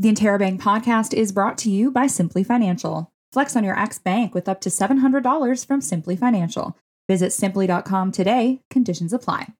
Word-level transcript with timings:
The 0.00 0.12
Interrobang 0.12 0.60
podcast 0.60 1.12
is 1.12 1.32
brought 1.32 1.58
to 1.58 1.70
you 1.70 1.90
by 1.90 2.06
Simplii 2.06 2.46
Financial. 2.46 3.10
Flex 3.32 3.56
on 3.56 3.64
your 3.64 3.76
ex 3.76 3.98
bank 3.98 4.32
with 4.32 4.48
up 4.48 4.60
to 4.60 4.68
$700 4.68 5.66
from 5.66 5.80
Simplii 5.80 6.16
Financial. 6.16 6.78
Visit 7.08 7.30
simplii.com 7.30 8.12
today. 8.12 8.60
Conditions 8.70 9.12
apply. 9.12 9.54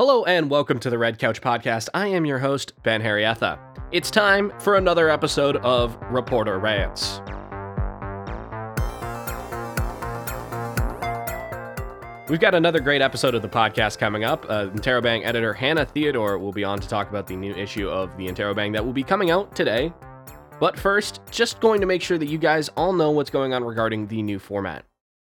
Hello 0.00 0.24
and 0.24 0.50
welcome 0.50 0.80
to 0.80 0.90
the 0.90 0.98
Red 0.98 1.20
Couch 1.20 1.40
Podcast. 1.40 1.88
I 1.94 2.08
am 2.08 2.26
your 2.26 2.40
host, 2.40 2.72
Ben 2.82 3.00
Harrietha. 3.00 3.60
It's 3.92 4.10
time 4.10 4.52
for 4.58 4.74
another 4.74 5.08
episode 5.08 5.58
of 5.58 5.96
Reporter 6.10 6.58
Rants. 6.58 7.20
We've 12.34 12.40
got 12.40 12.56
another 12.56 12.80
great 12.80 13.00
episode 13.00 13.36
of 13.36 13.42
the 13.42 13.48
podcast 13.48 13.98
coming 13.98 14.24
up. 14.24 14.44
Uh, 14.48 14.66
Interrobang 14.70 15.24
editor 15.24 15.54
Hannah 15.54 15.84
Theodore 15.84 16.36
will 16.36 16.50
be 16.50 16.64
on 16.64 16.80
to 16.80 16.88
talk 16.88 17.08
about 17.08 17.28
the 17.28 17.36
new 17.36 17.54
issue 17.54 17.88
of 17.88 18.16
the 18.16 18.26
Interrobang 18.26 18.72
that 18.72 18.84
will 18.84 18.92
be 18.92 19.04
coming 19.04 19.30
out 19.30 19.54
today. 19.54 19.92
But 20.58 20.76
first, 20.76 21.20
just 21.30 21.60
going 21.60 21.80
to 21.80 21.86
make 21.86 22.02
sure 22.02 22.18
that 22.18 22.26
you 22.26 22.38
guys 22.38 22.68
all 22.70 22.92
know 22.92 23.12
what's 23.12 23.30
going 23.30 23.54
on 23.54 23.62
regarding 23.62 24.08
the 24.08 24.20
new 24.20 24.40
format. 24.40 24.84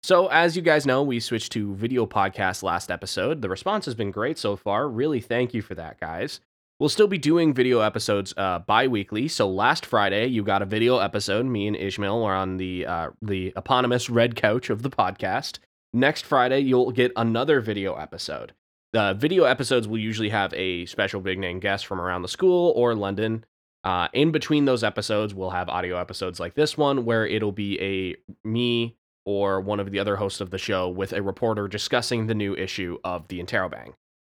So, 0.04 0.28
as 0.28 0.54
you 0.54 0.62
guys 0.62 0.86
know, 0.86 1.02
we 1.02 1.18
switched 1.18 1.50
to 1.54 1.74
video 1.74 2.06
podcast 2.06 2.62
last 2.62 2.92
episode. 2.92 3.42
The 3.42 3.48
response 3.48 3.86
has 3.86 3.96
been 3.96 4.12
great 4.12 4.38
so 4.38 4.54
far. 4.54 4.88
Really 4.88 5.20
thank 5.20 5.52
you 5.52 5.62
for 5.62 5.74
that, 5.74 5.98
guys. 5.98 6.38
We'll 6.78 6.90
still 6.90 7.08
be 7.08 7.18
doing 7.18 7.54
video 7.54 7.80
episodes 7.80 8.32
uh, 8.36 8.60
bi-weekly. 8.60 9.26
So 9.26 9.50
last 9.50 9.84
Friday, 9.84 10.28
you 10.28 10.44
got 10.44 10.62
a 10.62 10.64
video 10.64 10.98
episode. 10.98 11.44
Me 11.44 11.66
and 11.66 11.74
Ishmael 11.74 12.22
are 12.22 12.36
on 12.36 12.56
the 12.56 12.86
uh, 12.86 13.10
the 13.20 13.52
eponymous 13.56 14.08
red 14.08 14.36
couch 14.36 14.70
of 14.70 14.82
the 14.82 14.90
podcast. 14.90 15.58
Next 15.94 16.26
Friday, 16.26 16.58
you'll 16.58 16.90
get 16.90 17.12
another 17.14 17.60
video 17.60 17.94
episode. 17.94 18.52
The 18.92 19.14
video 19.16 19.44
episodes 19.44 19.86
will 19.86 19.98
usually 19.98 20.30
have 20.30 20.52
a 20.52 20.86
special 20.86 21.20
big 21.20 21.38
name 21.38 21.60
guest 21.60 21.86
from 21.86 22.00
around 22.00 22.22
the 22.22 22.28
school 22.28 22.72
or 22.74 22.96
London. 22.96 23.44
Uh, 23.84 24.08
in 24.12 24.32
between 24.32 24.64
those 24.64 24.82
episodes, 24.82 25.36
we'll 25.36 25.50
have 25.50 25.68
audio 25.68 25.96
episodes 25.96 26.40
like 26.40 26.56
this 26.56 26.76
one, 26.76 27.04
where 27.04 27.24
it'll 27.24 27.52
be 27.52 27.80
a 27.80 28.16
me 28.44 28.96
or 29.24 29.60
one 29.60 29.78
of 29.78 29.92
the 29.92 30.00
other 30.00 30.16
hosts 30.16 30.40
of 30.40 30.50
the 30.50 30.58
show 30.58 30.88
with 30.88 31.12
a 31.12 31.22
reporter 31.22 31.68
discussing 31.68 32.26
the 32.26 32.34
new 32.34 32.56
issue 32.56 32.98
of 33.04 33.28
the 33.28 33.40
Interrobang. 33.40 33.92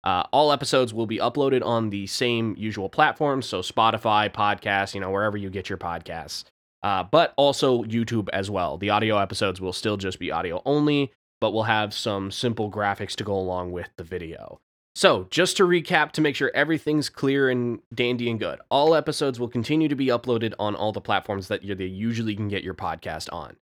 Uh, 0.05 0.25
all 0.35 0.53
episodes 0.53 0.93
will 0.93 1.07
be 1.07 1.17
uploaded 1.17 1.65
on 1.65 1.89
the 1.89 2.07
same 2.07 2.55
usual 2.59 2.91
platforms, 2.91 3.47
so 3.47 3.63
Spotify, 3.63 4.31
podcasts, 4.31 4.95
you 4.95 5.01
know, 5.01 5.11
wherever 5.11 5.39
you 5.39 5.49
get 5.49 5.71
your 5.71 5.79
podcasts, 5.79 6.45
uh, 6.83 7.03
but 7.03 7.33
also 7.39 7.83
YouTube 7.85 8.29
as 8.35 8.51
well. 8.51 8.77
The 8.77 8.91
audio 8.91 9.17
episodes 9.17 9.59
will 9.59 9.73
still 9.73 9.97
just 9.97 10.19
be 10.19 10.31
audio 10.31 10.61
only, 10.67 11.13
but 11.41 11.53
we'll 11.53 11.65
have 11.65 11.93
some 11.95 12.31
simple 12.31 12.71
graphics 12.71 13.15
to 13.17 13.25
go 13.25 13.35
along 13.35 13.73
with 13.73 13.91
the 13.97 14.05
video. 14.05 14.61
So, 14.95 15.27
just 15.31 15.59
to 15.59 15.65
recap 15.65 16.13
to 16.13 16.23
make 16.23 16.37
sure 16.37 16.51
everything's 16.55 17.11
clear 17.11 17.51
and 17.51 17.81
dandy 17.95 18.31
and 18.31 18.41
good, 18.41 18.61
all 18.71 18.95
episodes 18.95 19.39
will 19.39 19.49
continue 19.49 19.89
to 19.89 19.95
be 19.95 20.07
uploaded 20.07 20.55
on 20.59 20.75
all 20.75 20.93
the 20.93 21.03
platforms 21.03 21.49
that 21.49 21.63
you 21.63 21.75
usually 21.75 22.35
can 22.35 22.49
get 22.49 22.65
your 22.65 22.73
podcast 22.73 23.31
on. 23.31 23.57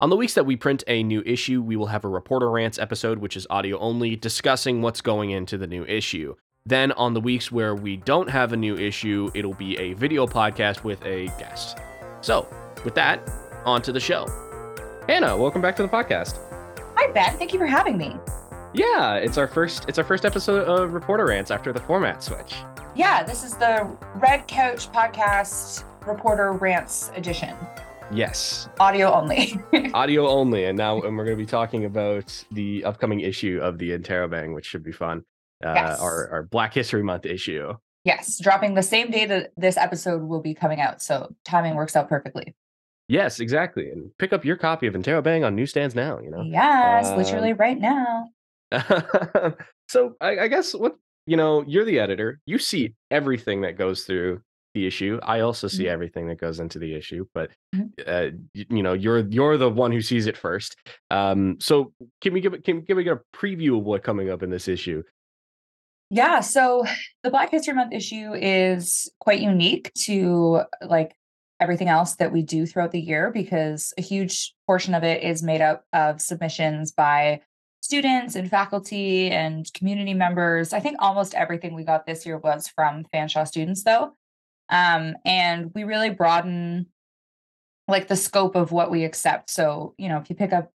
On 0.00 0.08
the 0.08 0.16
weeks 0.16 0.32
that 0.32 0.46
we 0.46 0.56
print 0.56 0.82
a 0.86 1.02
new 1.02 1.22
issue, 1.26 1.60
we 1.60 1.76
will 1.76 1.88
have 1.88 2.06
a 2.06 2.08
Reporter 2.08 2.50
Rants 2.50 2.78
episode, 2.78 3.18
which 3.18 3.36
is 3.36 3.46
audio 3.50 3.78
only, 3.78 4.16
discussing 4.16 4.80
what's 4.80 5.02
going 5.02 5.30
into 5.30 5.58
the 5.58 5.66
new 5.66 5.84
issue. 5.84 6.34
Then, 6.64 6.92
on 6.92 7.12
the 7.12 7.20
weeks 7.20 7.52
where 7.52 7.74
we 7.74 7.98
don't 7.98 8.30
have 8.30 8.54
a 8.54 8.56
new 8.56 8.76
issue, 8.76 9.30
it'll 9.34 9.52
be 9.52 9.76
a 9.76 9.92
video 9.92 10.26
podcast 10.26 10.84
with 10.84 11.04
a 11.04 11.26
guest. 11.38 11.76
So, 12.22 12.48
with 12.86 12.94
that, 12.94 13.20
on 13.66 13.82
to 13.82 13.92
the 13.92 14.00
show. 14.00 14.26
Hannah, 15.06 15.36
welcome 15.36 15.60
back 15.60 15.76
to 15.76 15.82
the 15.82 15.88
podcast. 15.88 16.49
Hi, 17.02 17.10
Ben. 17.12 17.38
Thank 17.38 17.54
you 17.54 17.58
for 17.58 17.64
having 17.64 17.96
me. 17.96 18.14
Yeah, 18.74 19.14
it's 19.14 19.38
our 19.38 19.48
first 19.48 19.88
it's 19.88 19.96
our 19.96 20.04
first 20.04 20.26
episode 20.26 20.68
of 20.68 20.92
Reporter 20.92 21.24
Rants 21.24 21.50
after 21.50 21.72
the 21.72 21.80
format 21.80 22.22
switch. 22.22 22.56
Yeah, 22.94 23.22
this 23.22 23.42
is 23.42 23.54
the 23.54 23.90
Red 24.16 24.46
Couch 24.46 24.92
Podcast 24.92 25.84
Reporter 26.06 26.52
Rants 26.52 27.10
edition. 27.16 27.56
Yes. 28.12 28.68
Audio 28.78 29.10
only. 29.14 29.58
Audio 29.94 30.28
only, 30.28 30.66
and 30.66 30.76
now 30.76 31.00
and 31.00 31.16
we're 31.16 31.24
going 31.24 31.38
to 31.38 31.42
be 31.42 31.50
talking 31.50 31.86
about 31.86 32.44
the 32.52 32.84
upcoming 32.84 33.20
issue 33.20 33.60
of 33.62 33.78
the 33.78 33.92
Interrobang, 33.92 34.54
which 34.54 34.66
should 34.66 34.82
be 34.82 34.92
fun. 34.92 35.24
Uh, 35.64 35.72
yes. 35.74 36.00
our, 36.00 36.28
our 36.28 36.42
Black 36.42 36.74
History 36.74 37.02
Month 37.02 37.24
issue. 37.24 37.72
Yes, 38.04 38.38
dropping 38.38 38.74
the 38.74 38.82
same 38.82 39.10
day 39.10 39.24
that 39.24 39.52
this 39.56 39.78
episode 39.78 40.20
will 40.20 40.42
be 40.42 40.52
coming 40.52 40.82
out, 40.82 41.00
so 41.00 41.34
timing 41.46 41.76
works 41.76 41.96
out 41.96 42.10
perfectly. 42.10 42.54
Yes, 43.10 43.40
exactly. 43.40 43.90
And 43.90 44.16
pick 44.18 44.32
up 44.32 44.44
your 44.44 44.56
copy 44.56 44.86
of 44.86 44.94
Interrobang 44.94 45.44
on 45.44 45.56
newsstands 45.56 45.96
now, 45.96 46.20
you 46.20 46.30
know? 46.30 46.42
Yes, 46.42 47.06
uh, 47.06 47.16
literally 47.16 47.54
right 47.54 47.76
now. 47.76 48.28
so 49.88 50.14
I, 50.20 50.38
I, 50.38 50.48
guess 50.48 50.74
what, 50.74 50.94
you 51.26 51.36
know, 51.36 51.64
you're 51.66 51.84
the 51.84 51.98
editor. 51.98 52.40
You 52.46 52.60
see 52.60 52.94
everything 53.10 53.62
that 53.62 53.76
goes 53.76 54.04
through 54.04 54.42
the 54.74 54.86
issue. 54.86 55.18
I 55.24 55.40
also 55.40 55.66
see 55.66 55.84
mm-hmm. 55.84 55.92
everything 55.92 56.28
that 56.28 56.40
goes 56.40 56.60
into 56.60 56.78
the 56.78 56.94
issue, 56.94 57.26
but 57.34 57.50
mm-hmm. 57.74 57.88
uh, 58.06 58.38
you, 58.54 58.66
you, 58.70 58.82
know, 58.84 58.92
you're 58.92 59.26
you're 59.26 59.56
the 59.56 59.68
one 59.68 59.90
who 59.90 60.02
sees 60.02 60.28
it 60.28 60.36
first. 60.36 60.76
Um, 61.10 61.56
so 61.58 61.92
can 62.20 62.32
we 62.32 62.40
give 62.40 62.62
can, 62.62 62.82
can 62.82 62.96
we 62.96 63.02
get 63.02 63.14
a 63.14 63.36
preview 63.36 63.78
of 63.78 63.84
what 63.84 64.04
coming 64.04 64.30
up 64.30 64.44
in 64.44 64.50
this 64.50 64.68
issue? 64.68 65.02
Yeah, 66.10 66.40
so 66.40 66.84
the 67.24 67.30
Black 67.30 67.50
History 67.50 67.74
Month 67.74 67.92
issue 67.92 68.34
is 68.34 69.10
quite 69.18 69.40
unique 69.40 69.92
to 70.04 70.62
like 70.82 71.16
everything 71.60 71.88
else 71.88 72.16
that 72.16 72.32
we 72.32 72.42
do 72.42 72.66
throughout 72.66 72.92
the 72.92 73.00
year 73.00 73.30
because 73.30 73.92
a 73.98 74.02
huge 74.02 74.54
portion 74.66 74.94
of 74.94 75.04
it 75.04 75.22
is 75.22 75.42
made 75.42 75.60
up 75.60 75.84
of 75.92 76.20
submissions 76.20 76.92
by 76.92 77.40
students 77.80 78.34
and 78.34 78.50
faculty 78.50 79.30
and 79.30 79.72
community 79.72 80.14
members. 80.14 80.72
I 80.72 80.80
think 80.80 80.96
almost 81.00 81.34
everything 81.34 81.74
we 81.74 81.84
got 81.84 82.06
this 82.06 82.26
year 82.26 82.38
was 82.38 82.68
from 82.68 83.04
Fanshawe 83.12 83.46
students, 83.46 83.84
though. 83.84 84.12
Um, 84.68 85.16
and 85.24 85.70
we 85.74 85.84
really 85.84 86.10
broaden 86.10 86.86
like 87.88 88.08
the 88.08 88.16
scope 88.16 88.54
of 88.54 88.70
what 88.72 88.90
we 88.90 89.04
accept. 89.04 89.50
So, 89.50 89.94
you 89.98 90.08
know, 90.08 90.18
if 90.18 90.30
you 90.30 90.36
pick 90.36 90.52
up 90.52 90.70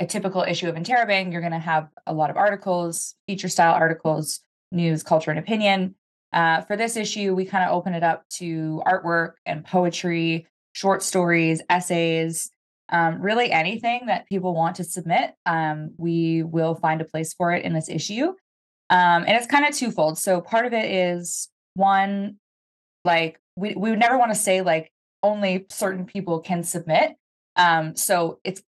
a 0.00 0.06
typical 0.06 0.42
issue 0.42 0.68
of 0.68 0.74
Interrobang, 0.74 1.32
you're 1.32 1.40
going 1.40 1.52
to 1.52 1.58
have 1.58 1.88
a 2.06 2.12
lot 2.12 2.30
of 2.30 2.36
articles, 2.36 3.14
feature 3.26 3.48
style 3.48 3.74
articles, 3.74 4.40
news, 4.72 5.02
culture, 5.02 5.30
and 5.30 5.38
opinion. 5.38 5.94
Uh, 6.32 6.60
for 6.62 6.76
this 6.76 6.96
issue, 6.96 7.34
we 7.34 7.44
kind 7.44 7.64
of 7.64 7.74
open 7.74 7.94
it 7.94 8.02
up 8.02 8.28
to 8.28 8.82
artwork 8.86 9.32
and 9.46 9.64
poetry, 9.64 10.46
short 10.72 11.02
stories, 11.02 11.62
essays, 11.70 12.50
um, 12.90 13.20
really 13.20 13.50
anything 13.50 14.06
that 14.06 14.28
people 14.28 14.54
want 14.54 14.76
to 14.76 14.84
submit. 14.84 15.34
Um, 15.46 15.92
we 15.96 16.42
will 16.42 16.74
find 16.74 17.00
a 17.00 17.04
place 17.04 17.34
for 17.34 17.52
it 17.52 17.64
in 17.64 17.72
this 17.72 17.88
issue. 17.88 18.34
Um, 18.90 19.24
and 19.26 19.30
it's 19.30 19.46
kind 19.46 19.66
of 19.66 19.74
twofold. 19.74 20.18
So 20.18 20.40
part 20.40 20.64
of 20.64 20.72
it 20.72 20.90
is 20.90 21.48
one, 21.74 22.36
like 23.04 23.38
we, 23.56 23.74
we 23.74 23.90
would 23.90 23.98
never 23.98 24.18
want 24.18 24.32
to 24.32 24.38
say 24.38 24.62
like 24.62 24.90
only 25.22 25.66
certain 25.68 26.06
people 26.06 26.40
can 26.40 26.62
submit. 26.62 27.16
Um, 27.56 27.96
so 27.96 28.40
it's 28.44 28.62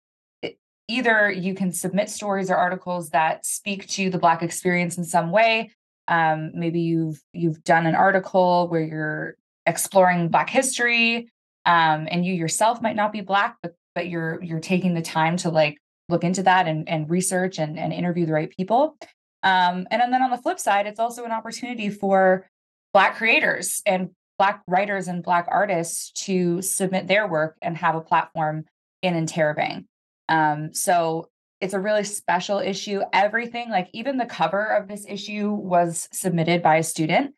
it, 0.41 0.57
either 0.87 1.29
you 1.29 1.53
can 1.53 1.71
submit 1.71 2.09
stories 2.09 2.49
or 2.49 2.55
articles 2.55 3.11
that 3.11 3.45
speak 3.45 3.87
to 3.89 4.09
the 4.09 4.17
Black 4.17 4.41
experience 4.41 4.97
in 4.97 5.03
some 5.03 5.29
way, 5.29 5.71
um, 6.07 6.51
maybe 6.53 6.81
you've 6.81 7.21
you've 7.33 7.63
done 7.63 7.85
an 7.85 7.95
article 7.95 8.67
where 8.69 8.81
you're 8.81 9.35
exploring 9.65 10.29
black 10.29 10.49
history 10.49 11.29
um, 11.65 12.07
and 12.09 12.25
you 12.25 12.33
yourself 12.33 12.81
might 12.81 12.95
not 12.95 13.11
be 13.11 13.21
black 13.21 13.57
but 13.61 13.75
but 13.95 14.07
you're 14.07 14.41
you're 14.43 14.59
taking 14.59 14.93
the 14.93 15.01
time 15.01 15.37
to 15.37 15.49
like 15.49 15.77
look 16.09 16.23
into 16.23 16.43
that 16.43 16.67
and, 16.67 16.87
and 16.87 17.09
research 17.09 17.59
and, 17.59 17.77
and 17.77 17.91
interview 17.91 18.25
the 18.25 18.33
right 18.33 18.55
people 18.55 18.95
um, 19.43 19.85
and 19.91 20.13
then 20.13 20.21
on 20.21 20.31
the 20.31 20.37
flip 20.37 20.59
side 20.59 20.87
it's 20.87 20.99
also 20.99 21.25
an 21.25 21.31
opportunity 21.31 21.89
for 21.89 22.47
black 22.93 23.15
creators 23.17 23.81
and 23.85 24.09
black 24.37 24.61
writers 24.67 25.07
and 25.07 25.23
black 25.23 25.47
artists 25.49 26.11
to 26.11 26.61
submit 26.61 27.07
their 27.07 27.27
work 27.27 27.57
and 27.61 27.75
have 27.77 27.95
a 27.95 28.01
platform 28.01 28.65
in 29.01 29.13
Interrobang. 29.13 29.85
Um, 30.29 30.73
so 30.73 31.29
it's 31.59 31.73
a 31.73 31.79
really 31.79 32.03
special 32.03 32.59
issue. 32.59 33.01
Everything, 33.13 33.69
like 33.69 33.89
even 33.93 34.17
the 34.17 34.25
cover 34.25 34.65
of 34.65 34.87
this 34.87 35.05
issue, 35.07 35.51
was 35.51 36.07
submitted 36.11 36.61
by 36.61 36.77
a 36.77 36.83
student. 36.83 37.33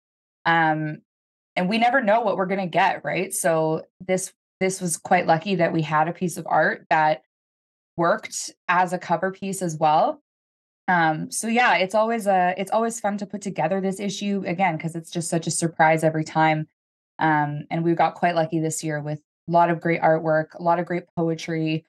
Um, 0.46 1.00
and 1.56 1.69
we 1.69 1.78
never 1.78 2.02
know 2.02 2.22
what 2.22 2.38
we're 2.38 2.46
going 2.46 2.59
to 2.59 2.68
get, 2.68 3.03
right? 3.03 3.34
So 3.34 3.84
this 4.06 4.34
this 4.59 4.82
was 4.82 4.97
quite 4.97 5.26
lucky 5.26 5.55
that 5.55 5.72
we 5.72 5.82
had 5.82 6.08
a 6.08 6.14
piece 6.14 6.38
of 6.38 6.46
art 6.47 6.85
that 6.90 7.22
worked 7.96 8.52
as 8.67 8.91
a 8.91 8.97
cover 8.97 9.32
piece 9.32 9.61
as 9.61 9.78
well. 9.78 10.22
Um, 10.90 11.32
so 11.32 11.47
yeah, 11.47 11.76
it's 11.76 11.96
always 11.96 12.28
a 12.28 12.53
it's 12.58 12.72
always 12.72 12.99
fun 12.99 13.17
to 13.17 13.26
put 13.26 13.41
together 13.41 13.79
this 13.79 13.99
issue 13.99 14.44
again 14.46 14.76
because 14.76 14.96
it's 14.96 15.11
just 15.11 15.29
such 15.29 15.47
a 15.47 15.52
surprise 15.52 16.03
every 16.03 16.23
time. 16.23 16.67
Um, 17.20 17.66
and 17.70 17.84
we 17.84 17.94
got 17.94 18.16
quite 18.16 18.35
lucky 18.35 18.59
this 18.59 18.84
year 18.84 19.02
with 19.02 19.20
a 19.47 19.52
lot 19.52 19.70
of 19.70 19.82
great 19.82 20.02
artwork, 20.02 20.55
a 20.55 20.64
lot 20.64 20.79
of 20.79 20.85
great 20.85 21.03
poetry, 21.16 21.85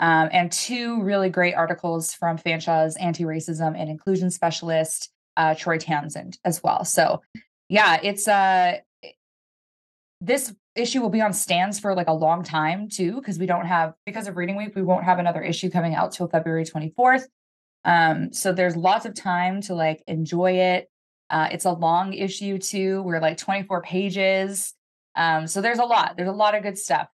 um, 0.00 0.28
and 0.32 0.50
two 0.50 1.02
really 1.02 1.28
great 1.28 1.54
articles 1.54 2.12
from 2.12 2.36
Fanshawe's 2.36 2.96
anti-racism 2.96 3.78
and 3.78 3.88
inclusion 3.88 4.30
specialist, 4.30 5.10
uh, 5.36 5.54
Troy 5.54 5.78
Townsend, 5.78 6.38
as 6.44 6.62
well. 6.62 6.84
So, 6.84 7.22
yeah, 7.68 7.98
it's 8.02 8.28
uh, 8.28 8.78
this 10.20 10.54
issue 10.74 11.00
will 11.00 11.10
be 11.10 11.20
on 11.20 11.32
stands 11.32 11.78
for 11.78 11.94
like 11.94 12.08
a 12.08 12.12
long 12.12 12.42
time 12.42 12.88
too, 12.88 13.16
because 13.16 13.38
we 13.38 13.46
don't 13.46 13.66
have 13.66 13.94
because 14.06 14.26
of 14.26 14.36
Reading 14.36 14.56
Week, 14.56 14.74
we 14.74 14.82
won't 14.82 15.04
have 15.04 15.18
another 15.18 15.42
issue 15.42 15.70
coming 15.70 15.94
out 15.94 16.12
till 16.12 16.28
February 16.28 16.64
twenty 16.64 16.92
fourth. 16.96 17.28
Um, 17.84 18.32
so 18.32 18.52
there's 18.52 18.76
lots 18.76 19.04
of 19.06 19.14
time 19.14 19.60
to 19.62 19.74
like 19.74 20.02
enjoy 20.06 20.52
it. 20.52 20.90
Uh, 21.30 21.48
it's 21.52 21.64
a 21.64 21.72
long 21.72 22.12
issue 22.12 22.58
too. 22.58 23.02
We're 23.02 23.20
like 23.20 23.36
24 23.36 23.82
pages. 23.82 24.74
Um, 25.16 25.46
so 25.46 25.60
there's 25.60 25.78
a 25.78 25.84
lot. 25.84 26.16
There's 26.16 26.28
a 26.28 26.32
lot 26.32 26.54
of 26.54 26.62
good 26.62 26.78
stuff. 26.78 27.08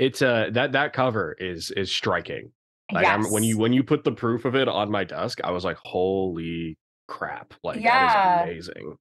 It's 0.00 0.22
uh 0.22 0.48
that 0.52 0.72
that 0.72 0.92
cover 0.94 1.36
is 1.38 1.70
is 1.72 1.92
striking. 1.92 2.52
Like 2.92 3.04
yes. 3.06 3.26
I'm, 3.26 3.32
when 3.32 3.44
you 3.44 3.58
when 3.58 3.72
you 3.72 3.82
put 3.84 4.02
the 4.02 4.12
proof 4.12 4.44
of 4.46 4.54
it 4.56 4.66
on 4.66 4.90
my 4.90 5.04
desk, 5.04 5.40
I 5.44 5.50
was 5.52 5.64
like, 5.64 5.76
holy 5.84 6.76
crap! 7.06 7.52
Like 7.62 7.80
Yeah. 7.80 8.08
that 8.44 8.48
is 8.48 8.68
amazing. 8.68 8.96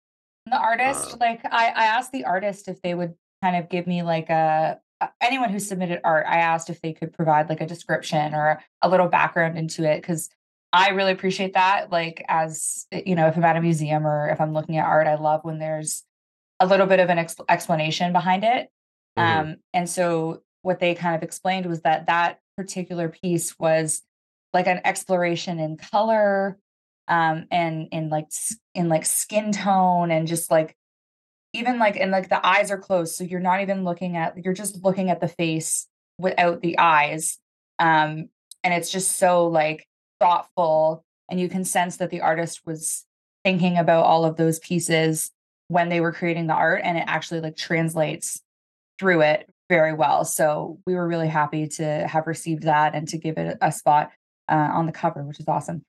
the 0.45 0.57
artist 0.57 1.13
Uh, 1.13 1.17
like 1.19 1.41
i 1.45 1.67
i 1.67 1.85
asked 1.85 2.11
the 2.11 2.25
artist 2.25 2.67
if 2.67 2.81
they 2.81 2.95
would 2.95 3.13
kind 3.43 3.55
of 3.55 3.69
give 3.69 3.85
me 3.87 4.01
like 4.03 4.29
a 4.29 4.79
anyone 5.21 5.49
who 5.49 5.59
submitted 5.59 6.01
art 6.03 6.25
i 6.27 6.37
asked 6.39 6.69
if 6.71 6.81
they 6.81 6.91
could 6.91 7.13
provide 7.13 7.47
like 7.49 7.61
a 7.61 7.67
description 7.67 8.33
or 8.33 8.59
a 8.81 8.89
little 8.89 9.07
background 9.07 9.57
into 9.59 9.83
it 9.83 10.01
because 10.01 10.27
i 10.73 10.89
really 10.89 11.11
appreciate 11.11 11.53
that 11.53 11.91
like 11.91 12.23
as 12.27 12.87
uh, 12.93 12.99
you 13.05 13.15
know 13.15 13.27
if 13.27 13.37
i'm 13.37 13.43
at 13.45 13.57
a 13.57 13.61
museum 13.61 14.07
or 14.07 14.27
if 14.29 14.41
i'm 14.41 14.53
looking 14.53 14.77
at 14.77 14.85
art 14.85 15.07
i 15.07 15.15
love 15.15 15.41
when 15.43 15.59
there's 15.59 16.03
a 16.59 16.65
little 16.65 16.87
bit 16.87 16.99
of 16.99 17.09
an 17.09 17.19
ex- 17.19 17.35
explanation 17.47 18.11
behind 18.11 18.43
it 18.43 18.69
Mhm. 19.17 19.23
um 19.39 19.55
and 19.73 19.87
so 19.89 20.41
what 20.61 20.79
they 20.79 20.95
kind 20.95 21.15
of 21.15 21.23
explained 21.23 21.65
was 21.65 21.81
that 21.81 22.07
that 22.07 22.39
particular 22.57 23.09
piece 23.09 23.57
was 23.57 24.01
like 24.53 24.67
an 24.67 24.81
exploration 24.83 25.59
in 25.59 25.77
color 25.77 26.57
um 27.07 27.45
and 27.51 27.87
in 27.91 28.09
like 28.09 28.29
in 28.75 28.89
like 28.89 29.05
skin 29.05 29.51
tone 29.51 30.11
and 30.11 30.27
just 30.27 30.51
like 30.51 30.75
even 31.53 31.79
like 31.79 31.95
and 31.97 32.11
like 32.11 32.29
the 32.29 32.45
eyes 32.45 32.71
are 32.71 32.77
closed 32.77 33.15
so 33.15 33.23
you're 33.23 33.39
not 33.39 33.61
even 33.61 33.83
looking 33.83 34.17
at 34.17 34.37
you're 34.43 34.53
just 34.53 34.83
looking 34.83 35.09
at 35.09 35.21
the 35.21 35.27
face 35.27 35.87
without 36.17 36.61
the 36.61 36.77
eyes 36.77 37.37
um 37.79 38.29
and 38.63 38.73
it's 38.73 38.91
just 38.91 39.17
so 39.17 39.47
like 39.47 39.87
thoughtful 40.19 41.03
and 41.29 41.39
you 41.39 41.47
can 41.47 41.63
sense 41.63 41.97
that 41.97 42.09
the 42.09 42.21
artist 42.21 42.61
was 42.65 43.05
thinking 43.43 43.77
about 43.77 44.05
all 44.05 44.25
of 44.25 44.35
those 44.35 44.59
pieces 44.59 45.31
when 45.69 45.89
they 45.89 46.01
were 46.01 46.11
creating 46.11 46.47
the 46.47 46.53
art 46.53 46.81
and 46.83 46.97
it 46.97 47.05
actually 47.07 47.39
like 47.39 47.55
translates 47.55 48.41
through 48.99 49.21
it 49.21 49.49
very 49.69 49.93
well 49.93 50.25
so 50.25 50.79
we 50.85 50.95
were 50.95 51.07
really 51.07 51.27
happy 51.27 51.67
to 51.67 52.07
have 52.07 52.27
received 52.27 52.63
that 52.63 52.95
and 52.95 53.07
to 53.07 53.17
give 53.17 53.37
it 53.37 53.57
a 53.61 53.71
spot 53.71 54.11
uh, 54.49 54.69
on 54.73 54.85
the 54.87 54.91
cover 54.91 55.23
which 55.23 55.39
is 55.39 55.47
awesome 55.47 55.83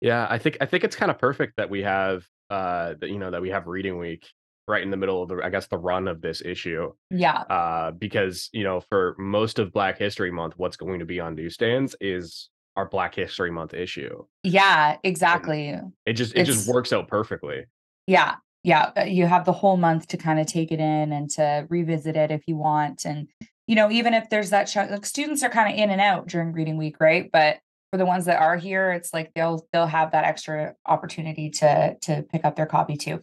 Yeah, 0.00 0.26
I 0.28 0.38
think 0.38 0.56
I 0.60 0.66
think 0.66 0.84
it's 0.84 0.96
kind 0.96 1.10
of 1.10 1.18
perfect 1.18 1.54
that 1.56 1.70
we 1.70 1.82
have 1.82 2.24
uh 2.50 2.94
that 3.00 3.08
you 3.10 3.18
know 3.18 3.30
that 3.30 3.40
we 3.42 3.50
have 3.50 3.66
reading 3.66 3.98
week 3.98 4.26
right 4.66 4.82
in 4.82 4.90
the 4.90 4.96
middle 4.96 5.22
of 5.22 5.28
the 5.28 5.40
I 5.42 5.50
guess 5.50 5.66
the 5.66 5.78
run 5.78 6.08
of 6.08 6.20
this 6.20 6.40
issue. 6.42 6.92
yeah 7.10 7.38
Uh 7.42 7.90
because, 7.92 8.48
you 8.52 8.64
know, 8.64 8.80
for 8.80 9.14
most 9.18 9.58
of 9.58 9.72
Black 9.72 9.98
History 9.98 10.30
Month, 10.30 10.54
what's 10.56 10.76
going 10.76 10.98
to 11.00 11.06
be 11.06 11.20
on 11.20 11.34
newsstands 11.34 11.94
is 12.00 12.48
our 12.76 12.88
Black 12.88 13.14
History 13.14 13.50
Month 13.50 13.74
issue. 13.74 14.24
yeah 14.42 14.96
exactly 15.04 15.78
It 16.06 16.14
just 16.14 16.34
it 16.34 16.44
just 16.44 16.68
works 16.68 16.92
out 16.92 17.08
perfectly. 17.08 17.64
Yeah. 18.06 18.36
Yeah. 18.64 18.90
uh, 18.96 19.02
You 19.02 19.26
have 19.26 19.44
the 19.44 19.52
whole 19.52 19.76
month 19.76 20.08
to 20.08 20.16
kind 20.16 20.40
of 20.40 20.46
take 20.46 20.72
it 20.72 20.80
in 20.80 21.12
and 21.12 21.30
to 21.32 21.66
revisit 21.68 22.16
it 22.16 22.30
if 22.30 22.42
you 22.48 22.56
want. 22.56 23.04
And, 23.04 23.28
you 23.66 23.76
know, 23.76 23.90
even 23.90 24.14
if 24.14 24.30
there's 24.30 24.50
that 24.50 24.64
chunk, 24.64 24.90
like 24.90 25.06
students 25.06 25.42
are 25.42 25.50
kind 25.50 25.72
of 25.72 25.78
in 25.78 25.90
and 25.90 26.00
out 26.00 26.26
during 26.26 26.52
reading 26.52 26.76
week, 26.78 26.96
right? 26.98 27.30
But 27.30 27.58
for 27.92 27.98
the 27.98 28.06
ones 28.06 28.24
that 28.24 28.40
are 28.40 28.56
here, 28.56 28.90
it's 28.90 29.12
like 29.14 29.32
they'll 29.34 29.64
they'll 29.72 29.86
have 29.86 30.10
that 30.12 30.24
extra 30.24 30.74
opportunity 30.84 31.50
to 31.50 31.96
to 32.00 32.24
pick 32.32 32.44
up 32.44 32.56
their 32.56 32.66
copy 32.66 32.96
too. 32.96 33.22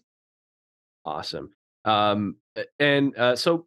Awesome. 1.04 1.50
Um 1.84 2.38
and 2.80 3.18
uh 3.18 3.36
so 3.36 3.66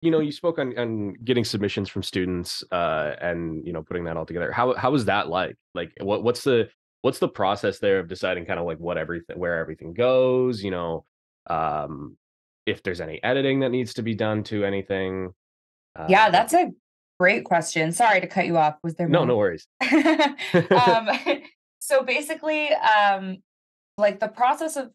you 0.00 0.12
know, 0.12 0.20
you 0.20 0.30
spoke 0.32 0.58
on 0.60 0.78
on 0.78 1.14
getting 1.24 1.44
submissions 1.44 1.88
from 1.88 2.04
students 2.04 2.62
uh 2.70 3.16
and 3.20 3.66
you 3.66 3.72
know 3.72 3.82
putting 3.82 4.04
that 4.04 4.16
all 4.16 4.24
together. 4.24 4.52
How 4.52 4.74
how 4.74 4.92
was 4.92 5.04
that 5.06 5.28
like? 5.28 5.56
Like 5.74 5.92
what 6.00 6.22
what's 6.22 6.44
the 6.44 6.70
what's 7.02 7.18
the 7.18 7.28
process 7.28 7.78
there 7.78 7.98
of 8.00 8.08
deciding 8.08 8.44
kind 8.46 8.58
of 8.58 8.66
like 8.66 8.78
what 8.78 8.98
everything 8.98 9.38
where 9.38 9.58
everything 9.58 9.94
goes, 9.94 10.62
you 10.62 10.70
know, 10.70 11.04
um 11.48 12.16
if 12.66 12.82
there's 12.82 13.00
any 13.00 13.22
editing 13.22 13.60
that 13.60 13.70
needs 13.70 13.94
to 13.94 14.02
be 14.02 14.14
done 14.14 14.42
to 14.44 14.64
anything. 14.64 15.30
Yeah, 16.08 16.26
Um, 16.26 16.32
that's 16.32 16.52
a 16.52 16.70
great 17.18 17.44
question. 17.44 17.92
Sorry 17.92 18.20
to 18.20 18.26
cut 18.26 18.46
you 18.46 18.56
off. 18.56 18.76
Was 18.82 18.94
there 18.94 19.08
no, 19.08 19.20
more? 19.20 19.26
no 19.26 19.36
worries. 19.36 19.66
um, 20.70 21.08
so 21.80 22.02
basically, 22.02 22.68
um, 22.70 23.38
like 23.96 24.20
the 24.20 24.28
process 24.28 24.76
of 24.76 24.90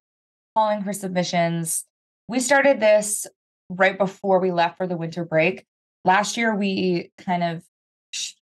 calling 0.55 0.83
for 0.83 0.93
submissions, 0.93 1.83
we 2.27 2.39
started 2.39 2.79
this 2.79 3.27
right 3.69 3.97
before 3.97 4.39
we 4.39 4.51
left 4.51 4.77
for 4.77 4.87
the 4.87 4.95
winter 4.95 5.25
break. 5.25 5.65
Last 6.05 6.37
year, 6.37 6.55
we 6.55 7.11
kind 7.17 7.43
of 7.43 7.63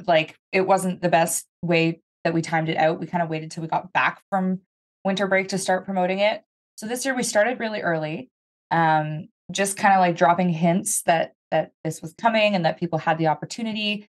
like 0.07 0.35
it 0.51 0.61
wasn't 0.61 1.01
the 1.01 1.09
best 1.09 1.45
way 1.61 2.01
that 2.23 2.33
we 2.33 2.41
timed 2.41 2.69
it 2.69 2.77
out. 2.77 2.99
We 2.99 3.07
kind 3.07 3.23
of 3.23 3.29
waited 3.29 3.51
till 3.51 3.61
we 3.61 3.69
got 3.69 3.93
back 3.93 4.21
from 4.29 4.61
winter 5.05 5.27
break 5.27 5.49
to 5.49 5.57
start 5.57 5.85
promoting 5.85 6.19
it. 6.19 6.43
So 6.75 6.87
this 6.87 7.05
year 7.05 7.15
we 7.15 7.23
started 7.23 7.59
really 7.59 7.81
early, 7.81 8.29
um, 8.71 9.27
just 9.51 9.77
kind 9.77 9.93
of 9.93 9.99
like 9.99 10.15
dropping 10.15 10.49
hints 10.49 11.03
that 11.03 11.33
that 11.51 11.71
this 11.83 12.01
was 12.01 12.13
coming 12.13 12.55
and 12.55 12.65
that 12.65 12.79
people 12.79 12.99
had 12.99 13.17
the 13.17 13.27
opportunity. 13.27 14.07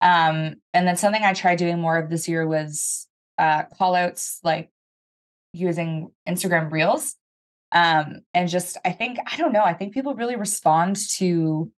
Um, 0.00 0.56
and 0.74 0.86
then 0.86 0.96
something 0.96 1.22
I 1.22 1.32
tried 1.32 1.56
doing 1.56 1.80
more 1.80 1.96
of 1.96 2.10
this 2.10 2.28
year 2.28 2.46
was 2.46 3.08
uh, 3.38 3.62
call 3.78 3.94
outs 3.94 4.40
like 4.42 4.70
using 5.52 6.10
Instagram 6.28 6.70
Reels. 6.70 7.16
Um, 7.72 8.20
and 8.34 8.48
just, 8.48 8.76
I 8.84 8.92
think, 8.92 9.18
I 9.24 9.36
don't 9.36 9.52
know, 9.52 9.64
I 9.64 9.72
think 9.72 9.94
people 9.94 10.14
really 10.14 10.36
respond 10.36 10.96
to 11.16 11.72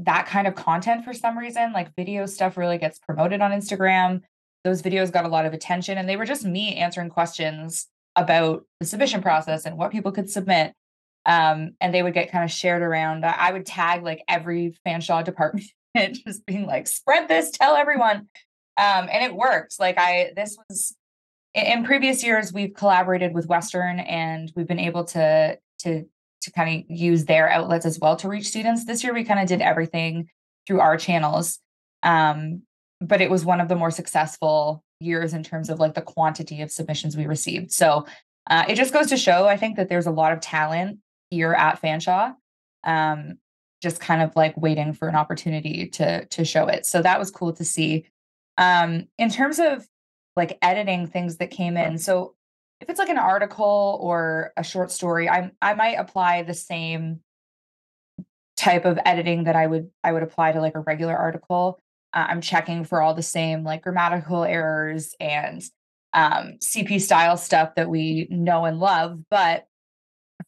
that 0.00 0.26
kind 0.26 0.46
of 0.46 0.54
content 0.54 1.04
for 1.04 1.14
some 1.14 1.38
reason. 1.38 1.72
Like 1.72 1.94
video 1.96 2.26
stuff 2.26 2.58
really 2.58 2.76
gets 2.76 2.98
promoted 2.98 3.40
on 3.40 3.52
Instagram. 3.52 4.20
Those 4.66 4.82
videos 4.82 5.12
got 5.12 5.24
a 5.24 5.28
lot 5.28 5.46
of 5.46 5.52
attention, 5.52 5.96
and 5.96 6.08
they 6.08 6.16
were 6.16 6.26
just 6.26 6.44
me 6.44 6.74
answering 6.74 7.08
questions 7.08 7.86
about 8.16 8.64
the 8.80 8.86
submission 8.86 9.22
process 9.22 9.64
and 9.64 9.78
what 9.78 9.92
people 9.92 10.10
could 10.10 10.28
submit. 10.28 10.72
Um, 11.24 11.76
and 11.80 11.94
they 11.94 12.02
would 12.02 12.14
get 12.14 12.32
kind 12.32 12.42
of 12.42 12.50
shared 12.50 12.82
around. 12.82 13.24
I 13.24 13.52
would 13.52 13.64
tag 13.64 14.02
like 14.02 14.24
every 14.28 14.76
Fanshawe 14.84 15.24
department, 15.24 15.70
just 15.96 16.44
being 16.46 16.66
like, 16.66 16.88
spread 16.88 17.28
this, 17.28 17.52
tell 17.52 17.76
everyone. 17.76 18.28
Um, 18.76 19.08
and 19.08 19.24
it 19.24 19.36
worked. 19.36 19.78
Like 19.78 19.98
I, 19.98 20.32
this 20.34 20.58
was 20.68 20.96
in, 21.54 21.66
in 21.66 21.84
previous 21.84 22.24
years, 22.24 22.52
we've 22.52 22.74
collaborated 22.74 23.34
with 23.34 23.46
Western, 23.46 24.00
and 24.00 24.52
we've 24.56 24.66
been 24.66 24.80
able 24.80 25.04
to 25.04 25.58
to 25.80 26.04
to 26.42 26.52
kind 26.52 26.84
of 26.84 26.90
use 26.90 27.24
their 27.24 27.48
outlets 27.48 27.86
as 27.86 28.00
well 28.00 28.16
to 28.16 28.28
reach 28.28 28.48
students. 28.48 28.84
This 28.84 29.04
year, 29.04 29.14
we 29.14 29.22
kind 29.22 29.40
of 29.40 29.46
did 29.46 29.60
everything 29.60 30.28
through 30.66 30.80
our 30.80 30.96
channels, 30.96 31.60
um, 32.02 32.62
but 33.00 33.20
it 33.20 33.30
was 33.30 33.44
one 33.44 33.60
of 33.60 33.68
the 33.68 33.76
more 33.76 33.90
successful 33.90 34.82
years 35.00 35.34
in 35.34 35.42
terms 35.42 35.68
of 35.68 35.78
like 35.78 35.94
the 35.94 36.02
quantity 36.02 36.62
of 36.62 36.70
submissions 36.70 37.16
we 37.16 37.26
received. 37.26 37.72
So 37.72 38.06
uh, 38.48 38.64
it 38.68 38.76
just 38.76 38.92
goes 38.92 39.08
to 39.08 39.16
show, 39.16 39.46
I 39.46 39.56
think, 39.56 39.76
that 39.76 39.88
there's 39.88 40.06
a 40.06 40.10
lot 40.10 40.32
of 40.32 40.40
talent 40.40 40.98
here 41.30 41.52
at 41.52 41.80
Fanshawe. 41.82 42.34
Um, 42.84 43.38
just 43.82 44.00
kind 44.00 44.22
of 44.22 44.34
like 44.34 44.56
waiting 44.56 44.92
for 44.94 45.08
an 45.08 45.14
opportunity 45.14 45.88
to 45.88 46.24
to 46.26 46.44
show 46.44 46.66
it. 46.66 46.86
So 46.86 47.02
that 47.02 47.18
was 47.18 47.30
cool 47.30 47.52
to 47.54 47.64
see. 47.64 48.06
Um, 48.56 49.06
in 49.18 49.28
terms 49.28 49.58
of 49.58 49.86
like 50.34 50.58
editing 50.62 51.06
things 51.06 51.36
that 51.36 51.50
came 51.50 51.76
in, 51.76 51.98
so 51.98 52.34
if 52.80 52.88
it's 52.88 52.98
like 52.98 53.08
an 53.08 53.18
article 53.18 53.98
or 54.00 54.52
a 54.56 54.64
short 54.64 54.90
story, 54.90 55.28
I 55.28 55.50
I 55.60 55.74
might 55.74 55.94
apply 55.94 56.42
the 56.42 56.54
same 56.54 57.20
type 58.56 58.86
of 58.86 58.98
editing 59.04 59.44
that 59.44 59.56
I 59.56 59.66
would 59.66 59.90
I 60.02 60.12
would 60.12 60.22
apply 60.22 60.52
to 60.52 60.60
like 60.60 60.74
a 60.74 60.80
regular 60.80 61.16
article. 61.16 61.78
Uh, 62.16 62.26
I'm 62.30 62.40
checking 62.40 62.82
for 62.84 63.02
all 63.02 63.12
the 63.12 63.22
same 63.22 63.62
like 63.62 63.82
grammatical 63.82 64.42
errors 64.42 65.14
and 65.20 65.62
um, 66.14 66.54
CP 66.60 66.98
style 66.98 67.36
stuff 67.36 67.74
that 67.76 67.90
we 67.90 68.26
know 68.30 68.64
and 68.64 68.80
love, 68.80 69.20
but 69.30 69.66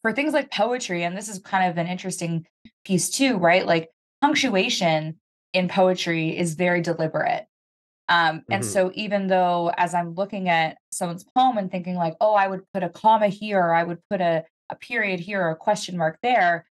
for 0.01 0.11
things 0.11 0.33
like 0.33 0.51
poetry, 0.51 1.03
and 1.03 1.15
this 1.15 1.29
is 1.29 1.37
kind 1.39 1.69
of 1.69 1.77
an 1.77 1.85
interesting 1.85 2.47
piece 2.85 3.09
too, 3.11 3.37
right? 3.37 3.67
Like 3.67 3.89
punctuation 4.19 5.19
in 5.53 5.67
poetry 5.67 6.35
is 6.35 6.55
very 6.55 6.81
deliberate. 6.81 7.45
Um, 8.07 8.43
and 8.49 8.63
Mhm. 8.63 8.67
so 8.67 8.91
even 8.95 9.27
though 9.27 9.71
as 9.77 9.93
I'm 9.93 10.15
looking 10.15 10.49
at 10.49 10.77
someone's 10.91 11.23
poem 11.35 11.59
and 11.59 11.69
thinking 11.69 11.95
like, 11.95 12.15
oh, 12.19 12.33
I 12.33 12.47
would 12.47 12.63
put 12.73 12.81
a 12.81 12.89
comma 12.89 13.27
here, 13.27 13.59
or 13.59 13.75
I 13.75 13.83
would 13.83 13.99
put 14.09 14.21
a, 14.21 14.43
a 14.71 14.75
period 14.75 15.19
here 15.19 15.43
or 15.43 15.51
a 15.51 15.55
question 15.55 15.97
mark 15.97 16.17
there, 16.23 16.65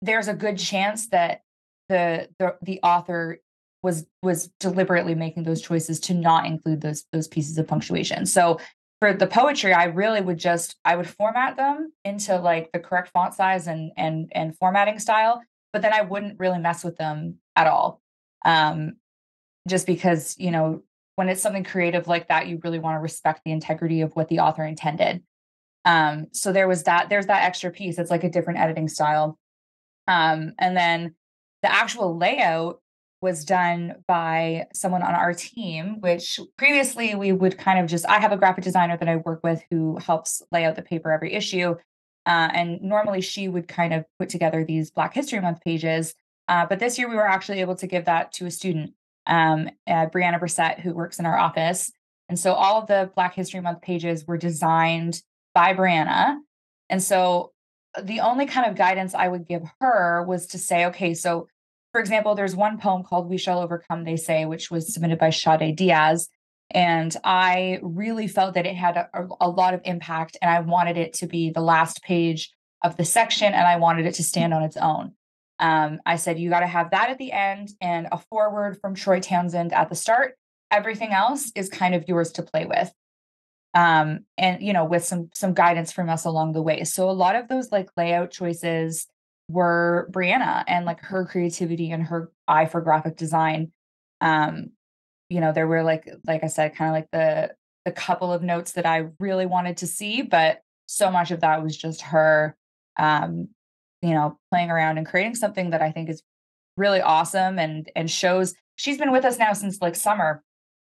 there's 0.00 0.28
a 0.28 0.34
good 0.34 0.58
chance 0.58 1.08
that 1.08 1.40
the 1.88 2.28
the, 2.38 2.56
the 2.62 2.80
author 2.84 3.40
was 3.82 4.06
was 4.22 4.48
deliberately 4.60 5.14
making 5.14 5.44
those 5.44 5.62
choices 5.62 6.00
to 6.00 6.14
not 6.14 6.46
include 6.46 6.80
those 6.80 7.04
those 7.12 7.28
pieces 7.28 7.58
of 7.58 7.66
punctuation. 7.66 8.26
So 8.26 8.58
for 9.00 9.14
the 9.14 9.26
poetry, 9.26 9.72
I 9.72 9.84
really 9.84 10.20
would 10.20 10.38
just 10.38 10.76
I 10.84 10.96
would 10.96 11.08
format 11.08 11.56
them 11.56 11.92
into 12.04 12.36
like 12.36 12.70
the 12.72 12.78
correct 12.78 13.10
font 13.10 13.34
size 13.34 13.66
and 13.66 13.92
and 13.96 14.30
and 14.32 14.56
formatting 14.58 14.98
style, 14.98 15.42
but 15.72 15.82
then 15.82 15.92
I 15.92 16.02
wouldn't 16.02 16.38
really 16.38 16.58
mess 16.58 16.84
with 16.84 16.96
them 16.96 17.36
at 17.56 17.66
all. 17.66 18.00
Um, 18.44 18.96
just 19.68 19.86
because, 19.86 20.36
you 20.38 20.50
know, 20.50 20.82
when 21.16 21.28
it's 21.28 21.42
something 21.42 21.64
creative 21.64 22.08
like 22.08 22.28
that, 22.28 22.46
you 22.46 22.60
really 22.62 22.78
want 22.78 22.96
to 22.96 23.00
respect 23.00 23.42
the 23.44 23.52
integrity 23.52 24.00
of 24.00 24.14
what 24.16 24.28
the 24.28 24.40
author 24.40 24.64
intended. 24.64 25.22
Um, 25.84 26.28
so 26.32 26.52
there 26.52 26.68
was 26.68 26.84
that, 26.84 27.08
there's 27.08 27.26
that 27.26 27.44
extra 27.44 27.70
piece. 27.70 27.98
It's 27.98 28.10
like 28.10 28.24
a 28.24 28.30
different 28.30 28.58
editing 28.58 28.88
style. 28.88 29.38
Um, 30.06 30.54
and 30.58 30.76
then 30.76 31.14
the 31.62 31.72
actual 31.72 32.16
layout 32.16 32.80
was 33.22 33.44
done 33.44 33.96
by 34.08 34.66
someone 34.72 35.02
on 35.02 35.14
our 35.14 35.34
team, 35.34 36.00
which 36.00 36.40
previously 36.56 37.14
we 37.14 37.32
would 37.32 37.58
kind 37.58 37.78
of 37.78 37.86
just, 37.86 38.06
I 38.08 38.18
have 38.18 38.32
a 38.32 38.36
graphic 38.36 38.64
designer 38.64 38.96
that 38.96 39.08
I 39.08 39.16
work 39.16 39.40
with 39.44 39.62
who 39.70 39.98
helps 39.98 40.42
lay 40.50 40.64
out 40.64 40.76
the 40.76 40.82
paper 40.82 41.10
every 41.10 41.34
issue. 41.34 41.76
Uh, 42.26 42.48
and 42.52 42.80
normally 42.82 43.20
she 43.20 43.48
would 43.48 43.68
kind 43.68 43.92
of 43.92 44.04
put 44.18 44.28
together 44.28 44.64
these 44.64 44.90
Black 44.90 45.14
History 45.14 45.40
Month 45.40 45.60
pages. 45.62 46.14
Uh, 46.48 46.66
but 46.66 46.78
this 46.78 46.98
year 46.98 47.08
we 47.08 47.16
were 47.16 47.26
actually 47.26 47.60
able 47.60 47.76
to 47.76 47.86
give 47.86 48.06
that 48.06 48.32
to 48.32 48.46
a 48.46 48.50
student, 48.50 48.92
um, 49.26 49.68
uh, 49.86 50.06
Brianna 50.06 50.40
Brissett, 50.40 50.80
who 50.80 50.94
works 50.94 51.18
in 51.18 51.26
our 51.26 51.38
office. 51.38 51.92
And 52.28 52.38
so 52.38 52.54
all 52.54 52.80
of 52.80 52.86
the 52.86 53.10
Black 53.14 53.34
History 53.34 53.60
Month 53.60 53.82
pages 53.82 54.26
were 54.26 54.38
designed 54.38 55.22
by 55.54 55.74
Brianna. 55.74 56.36
And 56.88 57.02
so 57.02 57.52
the 58.00 58.20
only 58.20 58.46
kind 58.46 58.70
of 58.70 58.76
guidance 58.76 59.14
I 59.14 59.28
would 59.28 59.46
give 59.46 59.62
her 59.80 60.24
was 60.24 60.46
to 60.48 60.58
say, 60.58 60.86
okay, 60.86 61.12
so 61.14 61.48
for 61.92 62.00
example, 62.00 62.34
there's 62.34 62.54
one 62.54 62.78
poem 62.78 63.02
called 63.02 63.28
We 63.28 63.38
Shall 63.38 63.60
Overcome, 63.60 64.04
They 64.04 64.16
Say, 64.16 64.44
which 64.44 64.70
was 64.70 64.92
submitted 64.92 65.18
by 65.18 65.30
Sade 65.30 65.76
Diaz. 65.76 66.28
And 66.70 67.14
I 67.24 67.80
really 67.82 68.28
felt 68.28 68.54
that 68.54 68.66
it 68.66 68.76
had 68.76 68.96
a, 68.96 69.08
a, 69.40 69.48
lot 69.48 69.74
of 69.74 69.80
impact, 69.84 70.36
and 70.40 70.48
I 70.48 70.60
wanted 70.60 70.96
it 70.96 71.14
to 71.14 71.26
be 71.26 71.50
the 71.50 71.60
last 71.60 72.00
page 72.02 72.52
of 72.82 72.96
the 72.96 73.04
section, 73.04 73.52
and 73.52 73.66
I 73.66 73.76
wanted 73.76 74.06
it 74.06 74.14
to 74.14 74.22
stand 74.22 74.54
on 74.54 74.62
its 74.62 74.76
own. 74.76 75.12
Um, 75.58 76.00
I 76.06 76.14
said, 76.14 76.38
you 76.38 76.48
got 76.48 76.60
to 76.60 76.68
have 76.68 76.92
that 76.92 77.10
at 77.10 77.18
the 77.18 77.32
end 77.32 77.70
and 77.80 78.06
a 78.12 78.18
foreword 78.30 78.78
from 78.80 78.94
Troy 78.94 79.18
Townsend 79.18 79.72
at 79.72 79.88
the 79.88 79.96
start. 79.96 80.36
Everything 80.70 81.10
else 81.10 81.50
is 81.56 81.68
kind 81.68 81.94
of 81.94 82.08
yours 82.08 82.30
to 82.32 82.42
play 82.42 82.64
with 82.64 82.92
um 83.74 84.20
and 84.36 84.62
you 84.62 84.72
know 84.72 84.84
with 84.84 85.04
some 85.04 85.30
some 85.32 85.54
guidance 85.54 85.92
from 85.92 86.08
us 86.08 86.24
along 86.24 86.52
the 86.52 86.62
way 86.62 86.82
so 86.82 87.08
a 87.08 87.12
lot 87.12 87.36
of 87.36 87.46
those 87.46 87.70
like 87.70 87.88
layout 87.96 88.30
choices 88.30 89.06
were 89.50 90.08
brianna 90.12 90.64
and 90.68 90.84
like 90.86 91.00
her 91.00 91.24
creativity 91.24 91.90
and 91.90 92.04
her 92.04 92.30
eye 92.46 92.66
for 92.66 92.80
graphic 92.80 93.16
design 93.16 93.72
um 94.20 94.70
you 95.28 95.40
know 95.40 95.52
there 95.52 95.66
were 95.66 95.82
like 95.82 96.08
like 96.26 96.44
i 96.44 96.46
said 96.46 96.74
kind 96.74 96.90
of 96.90 96.94
like 96.94 97.08
the 97.12 97.54
the 97.84 97.92
couple 97.92 98.32
of 98.32 98.42
notes 98.42 98.72
that 98.72 98.86
i 98.86 99.06
really 99.18 99.46
wanted 99.46 99.76
to 99.76 99.86
see 99.86 100.22
but 100.22 100.60
so 100.86 101.10
much 101.10 101.30
of 101.30 101.40
that 101.40 101.62
was 101.62 101.76
just 101.76 102.02
her 102.02 102.56
um 102.98 103.48
you 104.02 104.10
know 104.10 104.38
playing 104.50 104.70
around 104.70 104.98
and 104.98 105.06
creating 105.06 105.34
something 105.34 105.70
that 105.70 105.82
i 105.82 105.90
think 105.90 106.08
is 106.08 106.22
really 106.76 107.00
awesome 107.00 107.58
and 107.58 107.90
and 107.96 108.10
shows 108.10 108.54
she's 108.76 108.98
been 108.98 109.12
with 109.12 109.24
us 109.24 109.38
now 109.38 109.52
since 109.52 109.80
like 109.80 109.96
summer 109.96 110.42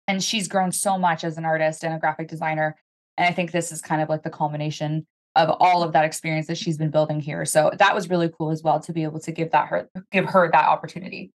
and 0.08 0.22
she's 0.22 0.48
grown 0.48 0.72
so 0.72 0.96
much 0.96 1.24
as 1.24 1.36
an 1.36 1.44
artist 1.44 1.84
and 1.84 1.94
a 1.94 1.98
graphic 1.98 2.28
designer 2.28 2.76
and 3.18 3.28
i 3.28 3.32
think 3.32 3.52
this 3.52 3.70
is 3.70 3.82
kind 3.82 4.00
of 4.00 4.08
like 4.08 4.22
the 4.22 4.30
culmination 4.30 5.06
of 5.36 5.56
all 5.60 5.82
of 5.82 5.92
that 5.92 6.04
experience 6.04 6.46
that 6.46 6.58
she's 6.58 6.78
been 6.78 6.90
building 6.90 7.20
here 7.20 7.44
so 7.44 7.70
that 7.78 7.94
was 7.94 8.10
really 8.10 8.30
cool 8.38 8.50
as 8.50 8.62
well 8.62 8.80
to 8.80 8.92
be 8.92 9.02
able 9.02 9.20
to 9.20 9.32
give 9.32 9.50
that 9.50 9.68
her 9.68 9.88
give 10.10 10.24
her 10.24 10.50
that 10.52 10.66
opportunity 10.66 11.32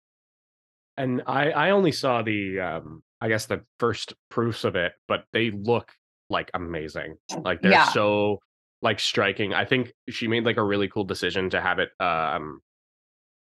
and 0.96 1.22
i 1.26 1.50
i 1.50 1.70
only 1.70 1.92
saw 1.92 2.22
the 2.22 2.58
um 2.60 3.02
i 3.20 3.28
guess 3.28 3.46
the 3.46 3.60
first 3.78 4.14
proofs 4.30 4.64
of 4.64 4.76
it 4.76 4.92
but 5.08 5.24
they 5.32 5.50
look 5.50 5.92
like 6.28 6.50
amazing 6.54 7.16
like 7.44 7.60
they're 7.60 7.72
yeah. 7.72 7.88
so 7.88 8.38
like 8.82 9.00
striking 9.00 9.52
i 9.52 9.64
think 9.64 9.92
she 10.08 10.26
made 10.28 10.44
like 10.44 10.56
a 10.56 10.64
really 10.64 10.88
cool 10.88 11.04
decision 11.04 11.50
to 11.50 11.60
have 11.60 11.78
it 11.78 11.90
um 12.00 12.60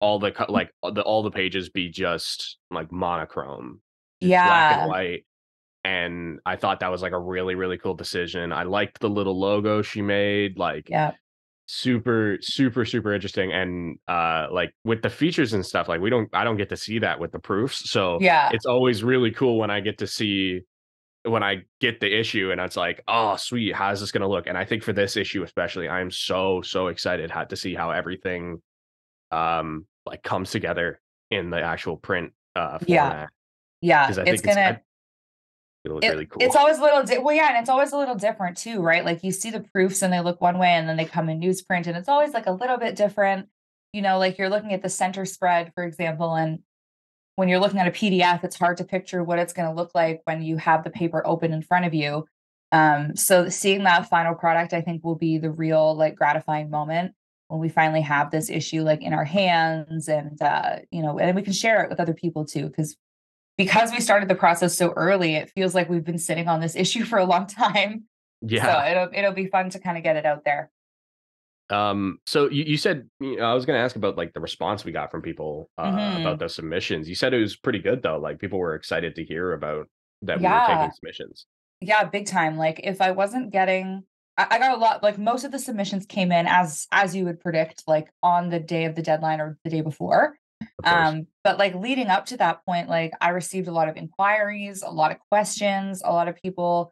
all 0.01 0.19
the 0.19 0.33
like 0.49 0.71
the 0.93 1.01
all 1.01 1.23
the 1.23 1.31
pages 1.31 1.69
be 1.69 1.89
just 1.89 2.57
like 2.69 2.91
monochrome 2.91 3.81
yeah. 4.19 4.45
black 4.45 4.77
and 4.81 4.89
white. 4.89 5.25
And 5.85 6.39
I 6.47 6.55
thought 6.55 6.79
that 6.79 6.89
was 6.89 7.03
like 7.03 7.11
a 7.11 7.19
really, 7.19 7.53
really 7.53 7.77
cool 7.77 7.93
decision. 7.93 8.51
I 8.51 8.63
liked 8.63 8.99
the 8.99 9.09
little 9.09 9.39
logo 9.39 9.83
she 9.83 10.01
made. 10.01 10.57
Like, 10.57 10.89
yeah 10.89 11.11
super 11.67 12.37
super 12.41 12.85
super 12.85 13.11
interesting 13.11 13.51
and 13.51 13.97
uh 14.07 14.45
like 14.51 14.71
with 14.83 15.01
the 15.01 15.09
features 15.09 15.53
and 15.53 15.65
stuff 15.65 15.89
like 15.89 15.99
we 15.99 16.11
don't 16.11 16.29
i 16.31 16.43
don't 16.43 16.57
get 16.57 16.69
to 16.69 16.77
see 16.77 16.99
that 16.99 17.19
with 17.19 17.31
the 17.31 17.39
proofs 17.39 17.89
so 17.89 18.19
yeah 18.21 18.51
it's 18.53 18.67
always 18.67 19.03
really 19.03 19.31
cool 19.31 19.57
when 19.57 19.71
i 19.71 19.79
get 19.79 19.97
to 19.97 20.05
see 20.05 20.61
when 21.23 21.41
i 21.41 21.57
get 21.81 21.99
the 21.99 22.19
issue 22.19 22.51
and 22.51 22.61
it's 22.61 22.77
like 22.77 23.01
oh 23.07 23.35
sweet 23.35 23.73
how's 23.73 23.99
this 23.99 24.11
going 24.11 24.21
to 24.21 24.27
look 24.27 24.45
and 24.45 24.55
i 24.55 24.63
think 24.63 24.83
for 24.83 24.93
this 24.93 25.17
issue 25.17 25.41
especially 25.41 25.89
i'm 25.89 26.11
so 26.11 26.61
so 26.61 26.85
excited 26.85 27.31
how 27.31 27.43
to 27.43 27.55
see 27.55 27.73
how 27.73 27.89
everything 27.89 28.61
um 29.31 29.87
like 30.05 30.21
comes 30.21 30.51
together 30.51 31.01
in 31.31 31.49
the 31.49 31.59
actual 31.59 31.97
print 31.97 32.31
uh 32.55 32.77
format 32.77 32.87
yeah 32.87 33.27
yeah, 33.81 34.07
it's 34.07 34.41
gonna. 34.41 34.69
It's, 34.71 34.79
it, 35.85 36.09
really 36.09 36.25
cool. 36.25 36.41
It's 36.41 36.55
always 36.55 36.77
a 36.79 36.81
little 36.81 37.03
di- 37.03 37.19
well, 37.19 37.35
yeah, 37.35 37.49
and 37.49 37.57
it's 37.57 37.69
always 37.69 37.91
a 37.91 37.97
little 37.97 38.15
different 38.15 38.57
too, 38.57 38.81
right? 38.81 39.05
Like 39.05 39.23
you 39.23 39.31
see 39.31 39.51
the 39.51 39.61
proofs 39.61 40.01
and 40.01 40.11
they 40.11 40.21
look 40.21 40.41
one 40.41 40.57
way, 40.57 40.69
and 40.69 40.87
then 40.87 40.97
they 40.97 41.05
come 41.05 41.29
in 41.29 41.39
newsprint, 41.39 41.87
and 41.87 41.97
it's 41.97 42.09
always 42.09 42.33
like 42.33 42.47
a 42.47 42.51
little 42.51 42.77
bit 42.77 42.95
different. 42.95 43.47
You 43.93 44.01
know, 44.01 44.17
like 44.17 44.37
you're 44.37 44.49
looking 44.49 44.73
at 44.73 44.81
the 44.81 44.89
center 44.89 45.25
spread, 45.25 45.71
for 45.73 45.83
example, 45.83 46.35
and 46.35 46.59
when 47.35 47.49
you're 47.49 47.59
looking 47.59 47.79
at 47.79 47.87
a 47.87 47.91
PDF, 47.91 48.43
it's 48.43 48.57
hard 48.57 48.77
to 48.77 48.83
picture 48.83 49.23
what 49.23 49.39
it's 49.39 49.53
going 49.53 49.67
to 49.69 49.75
look 49.75 49.91
like 49.93 50.21
when 50.25 50.41
you 50.41 50.57
have 50.57 50.83
the 50.83 50.89
paper 50.89 51.25
open 51.25 51.53
in 51.53 51.61
front 51.61 51.85
of 51.85 51.93
you. 51.93 52.25
Um, 52.71 53.15
so 53.15 53.49
seeing 53.49 53.83
that 53.83 54.09
final 54.09 54.35
product, 54.35 54.73
I 54.73 54.81
think, 54.81 55.03
will 55.03 55.15
be 55.15 55.37
the 55.37 55.51
real 55.51 55.95
like 55.95 56.15
gratifying 56.15 56.69
moment 56.69 57.13
when 57.47 57.59
we 57.59 57.69
finally 57.69 58.01
have 58.01 58.31
this 58.31 58.49
issue 58.49 58.81
like 58.81 59.01
in 59.03 59.13
our 59.13 59.25
hands, 59.25 60.07
and 60.07 60.41
uh, 60.41 60.77
you 60.91 61.01
know, 61.01 61.19
and 61.19 61.35
we 61.35 61.41
can 61.41 61.53
share 61.53 61.83
it 61.83 61.89
with 61.89 61.99
other 61.99 62.13
people 62.13 62.45
too, 62.45 62.67
because 62.67 62.97
because 63.57 63.91
we 63.91 63.99
started 63.99 64.29
the 64.29 64.35
process 64.35 64.77
so 64.77 64.91
early, 64.91 65.35
it 65.35 65.49
feels 65.51 65.73
like 65.73 65.89
we've 65.89 66.03
been 66.03 66.17
sitting 66.17 66.47
on 66.47 66.59
this 66.59 66.75
issue 66.75 67.03
for 67.05 67.17
a 67.17 67.25
long 67.25 67.47
time. 67.47 68.05
Yeah. 68.41 68.65
So 68.65 68.91
it'll 68.91 69.09
it'll 69.13 69.33
be 69.33 69.47
fun 69.47 69.69
to 69.71 69.79
kind 69.79 69.97
of 69.97 70.03
get 70.03 70.15
it 70.15 70.25
out 70.25 70.43
there. 70.43 70.71
Um, 71.71 72.19
so 72.27 72.47
you, 72.49 72.63
you 72.63 72.77
said 72.77 73.09
you 73.19 73.37
know, 73.37 73.45
I 73.45 73.53
was 73.53 73.65
gonna 73.65 73.79
ask 73.79 73.95
about 73.95 74.17
like 74.17 74.33
the 74.33 74.39
response 74.39 74.85
we 74.85 74.91
got 74.91 75.09
from 75.09 75.21
people 75.21 75.69
uh, 75.77 75.91
mm-hmm. 75.91 76.21
about 76.21 76.39
the 76.39 76.49
submissions. 76.49 77.09
You 77.09 77.15
said 77.15 77.33
it 77.33 77.39
was 77.39 77.55
pretty 77.55 77.79
good 77.79 78.03
though. 78.03 78.19
Like 78.19 78.39
people 78.39 78.59
were 78.59 78.75
excited 78.75 79.15
to 79.15 79.23
hear 79.23 79.53
about 79.53 79.87
that 80.21 80.41
yeah. 80.41 80.67
we 80.67 80.73
were 80.73 80.79
taking 80.79 80.95
submissions. 80.95 81.45
Yeah, 81.81 82.03
big 82.03 82.27
time. 82.27 82.57
Like 82.57 82.81
if 82.83 83.01
I 83.01 83.11
wasn't 83.11 83.51
getting 83.51 84.03
I, 84.37 84.47
I 84.51 84.59
got 84.59 84.77
a 84.77 84.79
lot 84.79 85.03
like 85.03 85.17
most 85.17 85.43
of 85.43 85.51
the 85.51 85.59
submissions 85.59 86.05
came 86.05 86.31
in 86.31 86.45
as 86.47 86.87
as 86.91 87.15
you 87.15 87.25
would 87.25 87.39
predict, 87.39 87.83
like 87.87 88.09
on 88.21 88.49
the 88.49 88.59
day 88.59 88.85
of 88.85 88.95
the 88.95 89.01
deadline 89.01 89.39
or 89.39 89.57
the 89.63 89.69
day 89.69 89.81
before. 89.81 90.37
Um, 90.83 91.27
but 91.43 91.57
like 91.57 91.75
leading 91.75 92.07
up 92.07 92.27
to 92.27 92.37
that 92.37 92.65
point, 92.65 92.89
like 92.89 93.11
I 93.21 93.29
received 93.29 93.67
a 93.67 93.71
lot 93.71 93.89
of 93.89 93.97
inquiries, 93.97 94.83
a 94.83 94.89
lot 94.89 95.11
of 95.11 95.17
questions, 95.29 96.01
a 96.03 96.11
lot 96.11 96.27
of 96.27 96.35
people, 96.41 96.91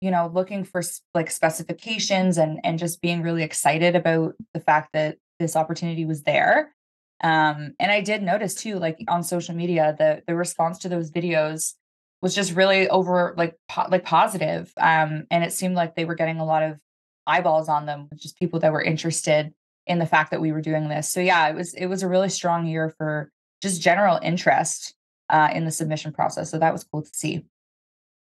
you 0.00 0.10
know, 0.10 0.30
looking 0.32 0.64
for 0.64 0.82
like 1.14 1.30
specifications 1.30 2.38
and 2.38 2.60
and 2.64 2.78
just 2.78 3.02
being 3.02 3.22
really 3.22 3.42
excited 3.42 3.96
about 3.96 4.34
the 4.54 4.60
fact 4.60 4.90
that 4.92 5.18
this 5.38 5.56
opportunity 5.56 6.04
was 6.04 6.22
there. 6.22 6.74
Um, 7.22 7.74
and 7.78 7.92
I 7.92 8.00
did 8.00 8.22
notice 8.22 8.54
too, 8.54 8.78
like 8.78 8.98
on 9.08 9.22
social 9.22 9.54
media, 9.54 9.94
the 9.98 10.22
the 10.26 10.34
response 10.34 10.78
to 10.80 10.88
those 10.88 11.10
videos 11.10 11.74
was 12.20 12.34
just 12.34 12.54
really 12.54 12.88
over 12.88 13.34
like 13.36 13.56
po- 13.68 13.88
like 13.90 14.04
positive. 14.04 14.72
Um, 14.76 15.24
and 15.30 15.44
it 15.44 15.52
seemed 15.52 15.74
like 15.74 15.94
they 15.94 16.04
were 16.04 16.14
getting 16.14 16.38
a 16.38 16.44
lot 16.44 16.62
of 16.62 16.80
eyeballs 17.26 17.68
on 17.68 17.86
them, 17.86 18.08
just 18.16 18.38
people 18.38 18.60
that 18.60 18.72
were 18.72 18.82
interested 18.82 19.52
in 19.86 19.98
the 19.98 20.06
fact 20.06 20.30
that 20.30 20.40
we 20.40 20.52
were 20.52 20.60
doing 20.60 20.88
this. 20.88 21.10
So 21.10 21.20
yeah, 21.20 21.48
it 21.48 21.54
was 21.54 21.74
it 21.74 21.86
was 21.86 22.02
a 22.02 22.08
really 22.08 22.28
strong 22.28 22.66
year 22.66 22.94
for 22.96 23.30
just 23.62 23.80
general 23.80 24.18
interest 24.22 24.94
uh, 25.30 25.48
in 25.52 25.64
the 25.64 25.70
submission 25.70 26.12
process. 26.12 26.50
So 26.50 26.58
that 26.58 26.72
was 26.72 26.84
cool 26.84 27.02
to 27.02 27.10
see. 27.12 27.44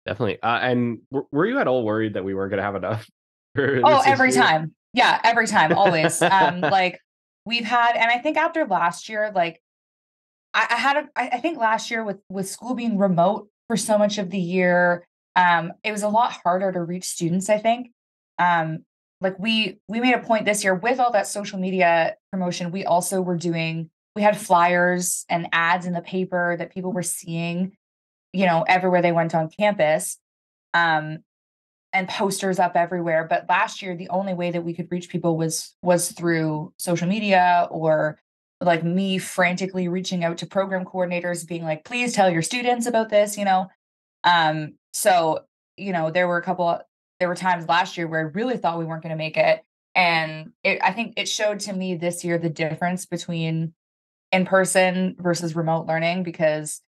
Definitely. 0.07 0.43
Uh, 0.43 0.59
and 0.59 0.99
w- 1.11 1.29
were 1.31 1.47
you 1.47 1.59
at 1.59 1.69
all 1.69 1.85
worried 1.85 2.15
that 2.15 2.25
we 2.25 2.35
weren't 2.35 2.51
going 2.51 2.59
to 2.59 2.65
have 2.65 2.75
enough? 2.75 3.09
oh, 3.59 4.03
every 4.05 4.33
year? 4.33 4.43
time. 4.43 4.75
Yeah, 4.93 5.21
every 5.25 5.47
time, 5.47 5.73
always. 5.73 6.21
um, 6.21 6.61
like 6.61 6.99
we've 7.47 7.65
had, 7.65 7.97
and 7.97 8.11
I 8.11 8.19
think 8.19 8.37
after 8.37 8.67
last 8.67 9.09
year, 9.09 9.33
like 9.35 9.61
I, 10.53 10.67
I 10.71 10.75
had, 10.75 10.97
a, 10.97 11.09
I 11.17 11.39
think 11.39 11.59
last 11.59 11.91
year 11.91 12.05
with 12.05 12.19
with 12.29 12.49
school 12.49 12.75
being 12.75 12.99
remote 12.99 13.49
for 13.69 13.77
so 13.77 13.97
much 13.97 14.19
of 14.19 14.31
the 14.31 14.39
year, 14.39 15.07
um, 15.37 15.73
it 15.83 15.93
was 15.93 16.03
a 16.03 16.09
lot 16.09 16.33
harder 16.45 16.73
to 16.73 16.83
reach 16.83 17.05
students. 17.05 17.49
I 17.49 17.59
think, 17.59 17.93
um, 18.39 18.85
like 19.23 19.39
we 19.39 19.79
we 19.89 20.01
made 20.01 20.15
a 20.15 20.21
point 20.21 20.45
this 20.45 20.65
year 20.65 20.75
with 20.75 20.99
all 20.99 21.13
that 21.13 21.27
social 21.27 21.59
media 21.59 22.17
promotion 22.31 22.71
we 22.71 22.85
also 22.85 23.21
were 23.21 23.37
doing 23.37 23.91
we 24.15 24.23
had 24.23 24.37
flyers 24.37 25.25
and 25.29 25.49
ads 25.53 25.87
in 25.87 25.93
the 25.93 26.03
paper 26.03 26.57
that 26.59 26.73
people 26.73 26.93
were 26.93 27.03
seeing 27.03 27.77
you 28.33 28.47
know 28.47 28.65
everywhere 28.69 29.03
they 29.03 29.13
went 29.13 29.35
on 29.35 29.49
campus 29.49 30.19
um 30.75 31.19
and 31.93 32.09
posters 32.09 32.59
up 32.59 32.77
everywhere. 32.77 33.27
But 33.29 33.47
last 33.49 33.83
year 33.83 33.97
the 33.97 34.09
only 34.09 34.35
way 34.35 34.51
that 34.51 34.65
we 34.65 34.75
could 34.75 34.91
reach 34.91 35.09
people 35.09 35.37
was 35.37 35.75
was 35.83 36.11
through 36.13 36.73
social 36.77 37.09
media 37.09 37.69
or 37.71 38.19
like 38.61 38.85
me 38.85 39.19
frantically 39.19 39.89
reaching 39.89 40.25
out 40.25 40.39
to 40.39 40.47
program 40.47 40.85
coordinators 40.85 41.47
being 41.47 41.65
like 41.65 41.85
please 41.85 42.15
tell 42.15 42.31
your 42.31 42.43
students 42.43 42.87
about 42.87 43.11
this 43.11 43.37
you 43.37 43.45
know? 43.45 43.69
Um 44.25 44.75
so 44.93 45.41
you 45.77 45.93
know 45.93 46.11
there 46.11 46.29
were 46.29 46.39
a 46.39 46.43
couple 46.43 46.81
there 47.23 47.29
were 47.29 47.37
times 47.37 47.69
last 47.69 47.97
year 47.97 48.09
where 48.09 48.19
I 48.19 48.25
really 48.25 48.57
thought 48.57 48.81
we 48.81 48.85
weren't 48.85 49.05
going 49.05 49.11
to 49.11 49.17
make 49.17 49.37
it. 49.37 49.63
And 49.95 50.51
it, 50.65 50.81
I 50.83 50.91
think 50.91 51.15
it 51.17 51.29
showed 51.29 51.61
to 51.61 51.73
me 51.73 51.95
this 51.95 52.25
year 52.25 52.37
the 52.37 52.51
difference 52.51 53.07
between 53.07 53.75
in 54.33 54.45
person 54.45 55.15
versus 55.21 55.55
remote 55.55 55.87
learning 55.87 56.25
because 56.25 56.81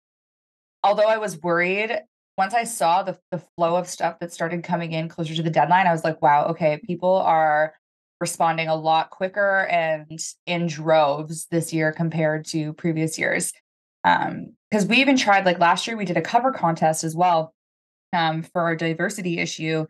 although 0.83 1.07
I 1.07 1.19
was 1.19 1.41
worried, 1.41 1.97
once 2.37 2.53
I 2.53 2.65
saw 2.65 3.05
the, 3.05 3.17
the 3.31 3.45
flow 3.57 3.77
of 3.77 3.87
stuff 3.87 4.19
that 4.19 4.33
started 4.33 4.65
coming 4.65 4.91
in 4.91 5.09
closer 5.09 5.37
to 5.37 5.43
the 5.45 5.51
deadline, 5.51 5.87
I 5.87 5.93
was 5.93 6.03
like, 6.03 6.21
wow, 6.21 6.47
okay, 6.47 6.81
people 6.85 7.15
are 7.15 7.77
responding 8.21 8.67
a 8.67 8.75
lot 8.75 9.11
quicker 9.11 9.69
and 9.71 10.19
in 10.47 10.67
droves 10.67 11.47
this 11.53 11.73
year 11.73 11.93
compared 11.93 12.45
to 12.47 12.73
previous 12.73 13.21
years. 13.21 13.53
Um, 14.03 14.55
because 14.69 14.85
we 14.85 14.97
even 14.97 15.17
tried 15.17 15.47
like 15.47 15.61
last 15.61 15.87
year 15.87 15.97
we 15.97 16.05
did 16.05 16.17
a 16.17 16.23
cover 16.23 16.51
contest 16.51 17.05
as 17.05 17.15
well 17.15 17.55
um, 18.13 18.43
for 18.43 18.63
our 18.63 18.75
diversity 18.75 19.39
issue 19.39 19.87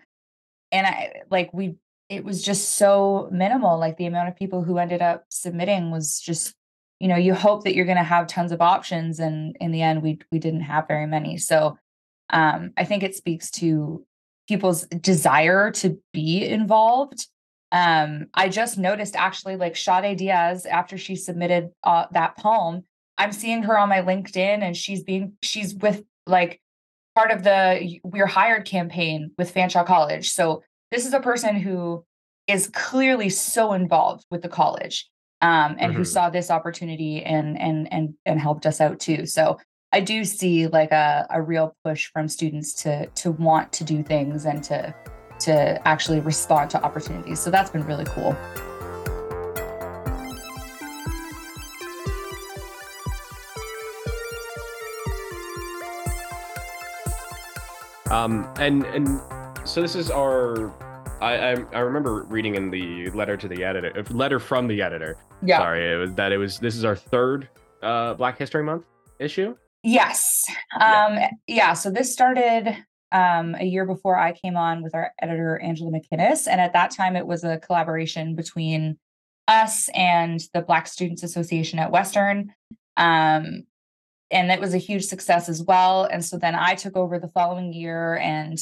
and 0.75 0.87
I 0.87 1.23
like 1.31 1.54
we 1.54 1.76
it 2.11 2.25
was 2.25 2.43
just 2.43 2.75
so 2.75 3.28
minimal. 3.33 3.78
Like 3.78 3.97
the 3.97 4.07
amount 4.07 4.28
of 4.28 4.37
people 4.37 4.62
who 4.62 4.76
ended 4.76 5.00
up 5.00 5.25
submitting 5.31 5.90
was 5.90 6.21
just, 6.21 6.54
you 7.00 7.09
know, 7.09 7.16
you 7.16 7.33
hope 7.33 7.64
that 7.64 7.75
you're 7.75 7.87
going 7.87 7.97
to 7.97 8.02
have 8.02 8.26
tons 8.26 8.52
of 8.52 8.61
options, 8.61 9.21
and 9.21 9.57
in 9.61 9.71
the 9.71 9.81
end, 9.81 10.02
we 10.02 10.19
we 10.31 10.38
didn't 10.38 10.62
have 10.62 10.88
very 10.88 11.07
many. 11.07 11.38
So 11.38 11.78
um, 12.31 12.73
I 12.76 12.85
think 12.85 13.02
it 13.02 13.14
speaks 13.14 13.50
to 13.52 14.04
people's 14.49 14.87
desire 14.87 15.71
to 15.71 15.99
be 16.12 16.45
involved. 16.45 17.28
Um, 17.73 18.26
I 18.35 18.49
just 18.49 18.76
noticed 18.76 19.16
actually, 19.16 19.57
like 19.57 19.76
Sade 19.76 20.19
Diaz, 20.19 20.66
after 20.66 20.99
she 20.99 21.16
submitted 21.16 21.71
uh, 21.85 22.07
that 22.12 22.37
poem, 22.37 22.85
I'm 23.16 23.33
seeing 23.33 23.62
her 23.62 23.78
on 23.78 23.88
my 23.88 24.02
LinkedIn, 24.02 24.62
and 24.62 24.76
she's 24.76 25.04
being 25.04 25.35
she's 25.43 25.75
with 25.75 26.02
like 26.26 26.61
part 27.14 27.30
of 27.30 27.42
the 27.44 28.00
We're 28.02 28.26
Hired 28.26 28.64
campaign 28.64 29.30
with 29.38 29.52
Fanshawe 29.52 29.87
College. 29.87 30.30
So 30.30 30.62
this 30.90 31.06
is 31.06 31.12
a 31.12 31.21
person 31.21 31.56
who 31.56 32.04
is 32.47 32.68
clearly 32.68 33.28
so 33.28 33.73
involved 33.73 34.26
with 34.30 34.42
the 34.42 34.49
college 34.49 35.09
um, 35.40 35.76
and 35.78 35.90
mm-hmm. 35.90 35.99
who 35.99 36.04
saw 36.04 36.30
this 36.30 36.50
opportunity 36.50 37.23
and 37.23 37.59
and 37.61 37.92
and 37.92 38.14
and 38.26 38.40
helped 38.40 38.66
us 38.66 38.80
out 38.80 39.00
too. 39.00 39.26
So 39.26 39.59
I 39.92 40.00
do 40.00 40.25
see 40.25 40.66
like 40.66 40.90
a, 40.90 41.26
a 41.30 41.40
real 41.40 41.76
push 41.85 42.11
from 42.12 42.28
students 42.28 42.75
to 42.83 43.06
to 43.06 43.30
want 43.30 43.73
to 43.75 43.85
do 43.85 44.02
things 44.02 44.44
and 44.44 44.62
to 44.64 44.94
to 45.40 45.88
actually 45.88 46.21
respond 46.21 46.71
to 46.71 46.83
opportunities. 46.83 47.40
So 47.40 47.50
that's 47.50 47.71
been 47.71 47.85
really 47.85 48.04
cool. 48.04 48.37
Um, 58.14 58.49
and 58.59 58.85
and 58.87 59.21
so 59.64 59.83
this 59.83 59.97
is 59.97 60.09
our. 60.09 60.73
I, 61.21 61.35
I, 61.35 61.50
I 61.73 61.78
remember 61.80 62.25
reading 62.25 62.54
in 62.54 62.71
the 62.71 63.11
letter 63.11 63.37
to 63.37 63.49
the 63.49 63.64
editor, 63.64 63.92
uh, 63.99 64.14
letter 64.14 64.38
from 64.38 64.68
the 64.68 64.83
editor. 64.83 65.16
Yeah. 65.42 65.59
Sorry, 65.59 65.92
it 65.92 65.97
was 65.97 66.14
that 66.14 66.30
it 66.30 66.37
was. 66.37 66.61
This 66.61 66.76
is 66.76 66.85
our 66.85 66.94
third 66.94 67.49
uh, 67.83 68.14
Black 68.14 68.38
History 68.38 68.62
Month 68.62 68.85
issue. 69.18 69.56
Yes. 69.83 70.44
Um, 70.76 71.14
yeah. 71.14 71.30
yeah. 71.49 71.73
So 71.73 71.90
this 71.90 72.12
started 72.12 72.76
um, 73.11 73.56
a 73.59 73.64
year 73.64 73.85
before 73.85 74.16
I 74.16 74.30
came 74.33 74.56
on 74.56 74.85
with 74.85 74.94
our 74.94 75.11
editor 75.21 75.59
Angela 75.59 75.90
McInnes, 75.90 76.47
and 76.47 76.61
at 76.61 76.73
that 76.73 76.92
time 76.92 77.16
it 77.16 77.26
was 77.26 77.42
a 77.42 77.59
collaboration 77.59 78.37
between 78.37 78.97
us 79.49 79.88
and 79.92 80.40
the 80.52 80.62
Black 80.62 80.87
Students 80.87 81.25
Association 81.25 81.80
at 81.80 81.90
Western. 81.90 82.54
Um, 82.97 83.64
and 84.35 84.50
that 84.50 84.61
was 84.61 84.75
a 84.75 84.79
huge 84.79 85.05
success 85.05 85.49
as 85.49 85.62
well. 85.62 86.05
And 86.05 86.23
so 86.23 86.37
then 86.37 86.57
I 86.57 86.75
took 86.75 86.97
over 86.97 87.19
the 87.19 87.29
following 87.29 87.73
year 87.73 88.17
and 88.17 88.59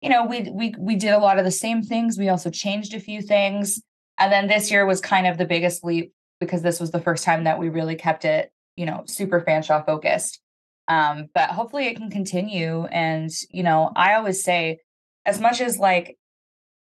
you 0.00 0.08
know, 0.08 0.26
we 0.26 0.50
we 0.50 0.74
we 0.78 0.96
did 0.96 1.12
a 1.12 1.18
lot 1.18 1.38
of 1.38 1.44
the 1.44 1.52
same 1.52 1.80
things. 1.80 2.18
We 2.18 2.28
also 2.28 2.50
changed 2.50 2.92
a 2.92 2.98
few 2.98 3.22
things. 3.22 3.80
And 4.18 4.32
then 4.32 4.48
this 4.48 4.70
year 4.70 4.84
was 4.84 5.00
kind 5.00 5.28
of 5.28 5.38
the 5.38 5.44
biggest 5.44 5.84
leap 5.84 6.12
because 6.40 6.62
this 6.62 6.80
was 6.80 6.90
the 6.90 7.00
first 7.00 7.22
time 7.22 7.44
that 7.44 7.60
we 7.60 7.68
really 7.68 7.94
kept 7.94 8.24
it, 8.24 8.50
you 8.74 8.84
know, 8.84 9.04
super 9.06 9.40
Fanshawe 9.40 9.86
focused. 9.86 10.40
Um, 10.88 11.28
but 11.34 11.50
hopefully 11.50 11.86
it 11.86 11.96
can 11.96 12.10
continue. 12.10 12.84
And, 12.86 13.30
you 13.50 13.62
know, 13.62 13.92
I 13.94 14.14
always 14.14 14.42
say, 14.42 14.80
as 15.24 15.40
much 15.40 15.60
as 15.60 15.78
like 15.78 16.18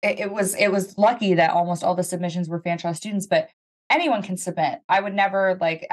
it, 0.02 0.21
it 0.21 0.30
was 0.30 0.54
it 0.54 0.71
was 0.71 0.99
lucky 0.99 1.35
that 1.35 1.52
almost 1.52 1.83
all 1.83 1.95
the 1.95 2.02
submissions 2.02 2.50
were 2.50 2.61
Fanshawe 2.61 2.95
students, 2.95 3.26
but 3.26 3.49
anyone 3.88 4.23
can 4.23 4.37
submit. 4.37 4.80
I 4.90 5.00
would 5.00 5.14
never 5.14 5.56
like 5.59 5.87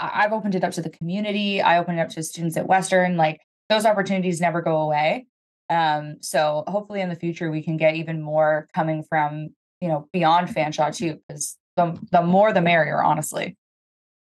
I've 0.00 0.32
opened 0.32 0.54
it 0.54 0.64
up 0.64 0.72
to 0.72 0.82
the 0.82 0.90
community. 0.90 1.60
I 1.60 1.78
opened 1.78 1.98
it 1.98 2.02
up 2.02 2.10
to 2.10 2.22
students 2.22 2.56
at 2.56 2.66
Western. 2.66 3.16
Like 3.16 3.40
those 3.68 3.84
opportunities 3.84 4.40
never 4.40 4.62
go 4.62 4.78
away. 4.78 5.26
Um, 5.70 6.16
so 6.20 6.64
hopefully 6.66 7.00
in 7.00 7.08
the 7.08 7.16
future 7.16 7.50
we 7.50 7.62
can 7.62 7.76
get 7.76 7.94
even 7.94 8.22
more 8.22 8.68
coming 8.74 9.02
from 9.02 9.50
you 9.80 9.88
know 9.88 10.08
beyond 10.12 10.48
Fanshawe 10.48 10.96
too, 10.96 11.18
because 11.28 11.56
the 11.76 11.98
the 12.12 12.22
more 12.22 12.52
the 12.52 12.60
merrier, 12.60 13.02
honestly. 13.02 13.56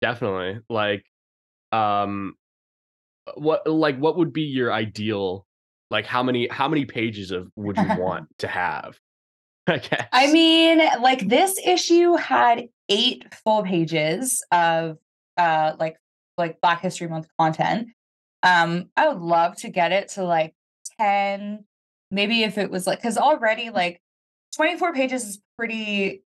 Definitely. 0.01 0.60
Like, 0.70 1.03
um, 1.72 2.36
what 3.36 3.67
like 3.67 3.97
what 3.97 4.17
would 4.17 4.34
be 4.34 4.43
your 4.43 4.71
ideal? 4.71 5.45
Like 5.89 6.06
how 6.06 6.24
many 6.24 6.47
how 6.47 6.67
many 6.67 6.86
pages 6.86 7.32
of 7.32 7.50
would 7.56 7.78
you 7.78 7.95
want 7.97 8.28
to 8.39 8.47
have? 8.47 8.97
I 9.67 9.78
guess. 9.78 10.08
I 10.12 10.32
mean, 10.32 10.80
like 11.02 11.28
this 11.28 11.60
issue 11.63 12.15
had 12.15 12.67
eight 12.89 13.24
full 13.43 13.63
pages 13.63 14.43
of 14.52 14.97
uh 15.38 15.74
like 15.80 15.98
like 16.38 16.62
Black 16.62 16.82
History 16.82 17.08
Month 17.08 17.28
content. 17.39 17.89
Um, 18.44 18.89
I 18.98 19.08
would 19.08 19.22
love 19.22 19.56
to 19.58 19.70
get 19.70 19.91
it 19.91 20.10
to 20.10 20.24
like 20.24 20.56
10, 21.00 21.65
maybe 22.10 22.44
if 22.44 22.58
it 22.58 22.72
was 22.72 22.88
like 22.88 23.00
because 23.00 23.17
already 23.17 23.70
like 23.70 24.02
24 24.56 24.94
pages 24.94 25.24
is 25.24 25.39
pretty 25.58 26.24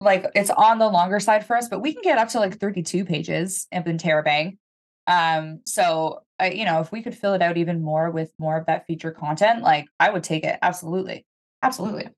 like 0.00 0.26
it's 0.34 0.50
on 0.50 0.78
the 0.78 0.88
longer 0.88 1.18
side 1.20 1.44
for 1.46 1.56
us, 1.56 1.68
but 1.68 1.80
we 1.80 1.92
can 1.92 2.02
get 2.02 2.18
up 2.18 2.28
to 2.28 2.38
like 2.38 2.58
32 2.58 3.04
pages 3.04 3.66
in 3.72 3.82
Interrobang. 3.82 4.58
Um, 5.06 5.60
so 5.64 6.20
I, 6.38 6.50
you 6.50 6.64
know, 6.64 6.80
if 6.80 6.92
we 6.92 7.02
could 7.02 7.16
fill 7.16 7.34
it 7.34 7.42
out 7.42 7.56
even 7.56 7.82
more 7.82 8.10
with 8.10 8.30
more 8.38 8.56
of 8.56 8.66
that 8.66 8.86
feature 8.86 9.10
content, 9.10 9.62
like 9.62 9.86
I 9.98 10.10
would 10.10 10.22
take 10.22 10.44
it. 10.44 10.58
Absolutely. 10.62 11.26
Absolutely. 11.62 12.08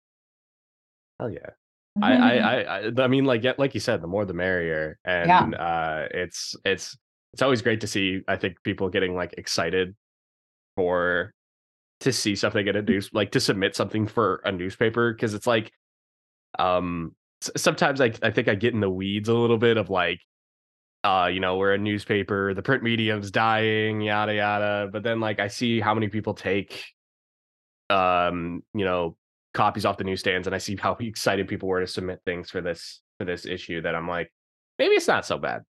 Hell 1.18 1.30
yeah. 1.30 1.50
I, 2.00 2.12
I, 2.14 2.60
I, 2.78 3.02
I 3.02 3.06
mean, 3.08 3.24
like, 3.24 3.44
like 3.58 3.74
you 3.74 3.80
said, 3.80 4.02
the 4.02 4.06
more 4.06 4.24
the 4.24 4.34
merrier, 4.34 4.98
and 5.04 5.28
yeah. 5.28 5.58
uh, 5.58 6.08
it's, 6.12 6.54
it's, 6.64 6.96
it's 7.32 7.42
always 7.42 7.62
great 7.62 7.80
to 7.82 7.86
see. 7.86 8.20
I 8.26 8.36
think 8.36 8.62
people 8.62 8.88
getting 8.88 9.14
like 9.14 9.34
excited 9.38 9.94
for 10.76 11.32
to 12.00 12.12
see 12.12 12.34
something 12.34 12.66
in 12.66 12.76
a 12.76 12.82
news, 12.82 13.10
like 13.12 13.32
to 13.32 13.40
submit 13.40 13.76
something 13.76 14.06
for 14.06 14.40
a 14.44 14.52
newspaper, 14.52 15.12
because 15.12 15.34
it's 15.34 15.46
like, 15.46 15.70
um, 16.58 17.14
sometimes 17.56 18.00
I, 18.00 18.12
I 18.22 18.30
think 18.30 18.48
I 18.48 18.54
get 18.54 18.74
in 18.74 18.80
the 18.80 18.90
weeds 18.90 19.28
a 19.28 19.34
little 19.34 19.58
bit 19.58 19.76
of 19.76 19.90
like, 19.90 20.20
uh, 21.04 21.30
you 21.32 21.40
know, 21.40 21.56
we're 21.56 21.72
a 21.72 21.78
newspaper, 21.78 22.52
the 22.52 22.62
print 22.62 22.82
medium's 22.82 23.30
dying, 23.30 24.00
yada 24.00 24.34
yada. 24.34 24.88
But 24.92 25.02
then 25.02 25.20
like 25.20 25.40
I 25.40 25.48
see 25.48 25.80
how 25.80 25.94
many 25.94 26.08
people 26.08 26.34
take, 26.34 26.84
um, 27.88 28.62
you 28.74 28.84
know, 28.84 29.16
copies 29.54 29.84
off 29.84 29.98
the 29.98 30.04
newsstands 30.04 30.46
and 30.46 30.54
I 30.54 30.58
see 30.58 30.76
how 30.76 30.92
excited 31.00 31.48
people 31.48 31.68
were 31.68 31.80
to 31.80 31.86
submit 31.86 32.20
things 32.24 32.50
for 32.50 32.60
this 32.60 33.00
for 33.18 33.24
this 33.24 33.44
issue 33.44 33.82
that 33.82 33.94
I'm 33.94 34.08
like, 34.08 34.32
maybe 34.78 34.94
it's 34.94 35.08
not 35.08 35.26
so 35.26 35.38
bad. 35.38 35.62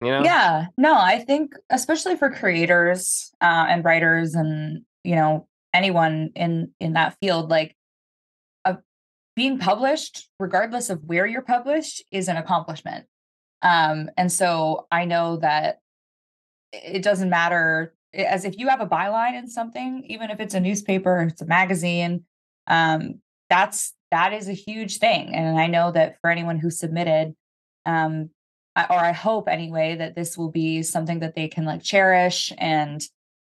You 0.00 0.12
know? 0.12 0.22
Yeah. 0.22 0.66
No, 0.76 0.96
I 0.96 1.18
think 1.18 1.54
especially 1.70 2.16
for 2.16 2.30
creators 2.30 3.32
uh, 3.40 3.66
and 3.68 3.84
writers 3.84 4.34
and 4.34 4.82
you 5.04 5.16
know 5.16 5.48
anyone 5.74 6.30
in 6.34 6.72
in 6.80 6.94
that 6.94 7.16
field, 7.20 7.50
like 7.50 7.76
uh, 8.64 8.74
being 9.34 9.58
published, 9.58 10.28
regardless 10.38 10.90
of 10.90 11.02
where 11.04 11.26
you're 11.26 11.42
published, 11.42 12.04
is 12.12 12.28
an 12.28 12.36
accomplishment. 12.36 13.06
Um, 13.62 14.08
and 14.16 14.30
so 14.30 14.86
I 14.90 15.04
know 15.04 15.38
that 15.38 15.80
it 16.72 17.02
doesn't 17.02 17.30
matter 17.30 17.94
as 18.14 18.44
if 18.44 18.58
you 18.58 18.68
have 18.68 18.80
a 18.80 18.86
byline 18.86 19.36
in 19.36 19.48
something, 19.48 20.04
even 20.06 20.30
if 20.30 20.40
it's 20.40 20.54
a 20.54 20.60
newspaper, 20.60 21.22
it's 21.22 21.42
a 21.42 21.46
magazine, 21.46 22.24
um, 22.68 23.20
that's 23.50 23.94
that 24.10 24.32
is 24.32 24.48
a 24.48 24.52
huge 24.52 24.98
thing 24.98 25.34
and 25.34 25.58
i 25.58 25.66
know 25.66 25.92
that 25.92 26.16
for 26.20 26.30
anyone 26.30 26.58
who 26.58 26.70
submitted 26.70 27.34
um, 27.86 28.30
I, 28.76 28.84
or 28.84 28.98
i 28.98 29.12
hope 29.12 29.48
anyway 29.48 29.96
that 29.96 30.14
this 30.14 30.38
will 30.38 30.50
be 30.50 30.82
something 30.82 31.20
that 31.20 31.34
they 31.34 31.48
can 31.48 31.64
like 31.64 31.82
cherish 31.82 32.52
and 32.58 33.02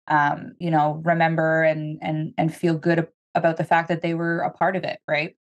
um, 0.09 0.55
you 0.59 0.71
know 0.71 1.03
remember 1.05 1.63
and 1.63 1.99
and 2.03 2.35
and 2.39 2.55
feel 2.55 2.77
good 2.77 3.07
about 3.35 3.57
the 3.57 3.65
fact 3.65 3.89
that 3.89 4.03
they 4.03 4.15
were 4.15 4.41
a 4.41 4.51
part 4.51 4.77
of 4.77 4.85
it 4.85 5.01
right? 5.07 5.37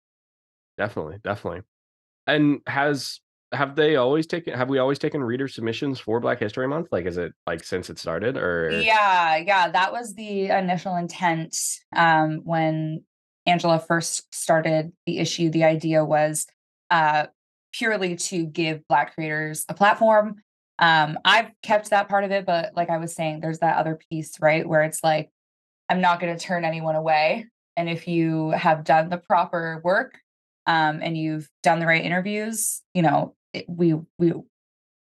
Definitely 0.77 1.17
definitely. 1.23 1.61
And 2.27 2.61
has 2.67 3.19
have 3.53 3.75
they 3.75 3.95
always 3.95 4.27
taken 4.27 4.53
have 4.53 4.69
we 4.69 4.77
always 4.77 4.99
taken 4.99 5.23
reader 5.23 5.47
submissions 5.47 5.99
for 5.99 6.19
black 6.19 6.39
history 6.39 6.67
month? 6.67 6.87
Like 6.91 7.05
is 7.05 7.17
it 7.17 7.33
like 7.45 7.63
since 7.63 7.89
it 7.89 7.97
started 7.97 8.37
or? 8.37 8.81
Yeah 8.83 9.37
yeah 9.37 9.69
that 9.69 9.91
was 9.91 10.13
the 10.13 10.47
initial 10.47 10.95
intent 10.95 11.55
um 11.95 12.41
when 12.43 13.03
Angela 13.47 13.79
first 13.79 14.33
started 14.35 14.91
the 15.05 15.19
issue, 15.19 15.49
the 15.49 15.63
idea 15.63 16.03
was 16.03 16.45
uh, 16.91 17.27
purely 17.71 18.15
to 18.15 18.45
give 18.45 18.87
Black 18.87 19.15
creators 19.15 19.65
a 19.69 19.73
platform. 19.73 20.35
Um, 20.79 21.17
I've 21.25 21.49
kept 21.63 21.89
that 21.89 22.09
part 22.09 22.23
of 22.23 22.31
it, 22.31 22.45
but 22.45 22.73
like 22.75 22.89
I 22.89 22.97
was 22.97 23.15
saying, 23.15 23.39
there's 23.39 23.59
that 23.59 23.77
other 23.77 23.97
piece, 24.11 24.39
right? 24.39 24.67
Where 24.67 24.83
it's 24.83 25.03
like, 25.03 25.29
I'm 25.89 26.01
not 26.01 26.19
going 26.19 26.37
to 26.37 26.43
turn 26.43 26.65
anyone 26.65 26.95
away. 26.95 27.47
And 27.77 27.89
if 27.89 28.07
you 28.07 28.51
have 28.51 28.83
done 28.83 29.09
the 29.09 29.17
proper 29.17 29.81
work 29.83 30.19
um, 30.65 30.99
and 31.01 31.17
you've 31.17 31.49
done 31.63 31.79
the 31.79 31.87
right 31.87 32.03
interviews, 32.03 32.81
you 32.93 33.01
know, 33.01 33.35
it, 33.53 33.65
we 33.67 33.95
we 34.19 34.33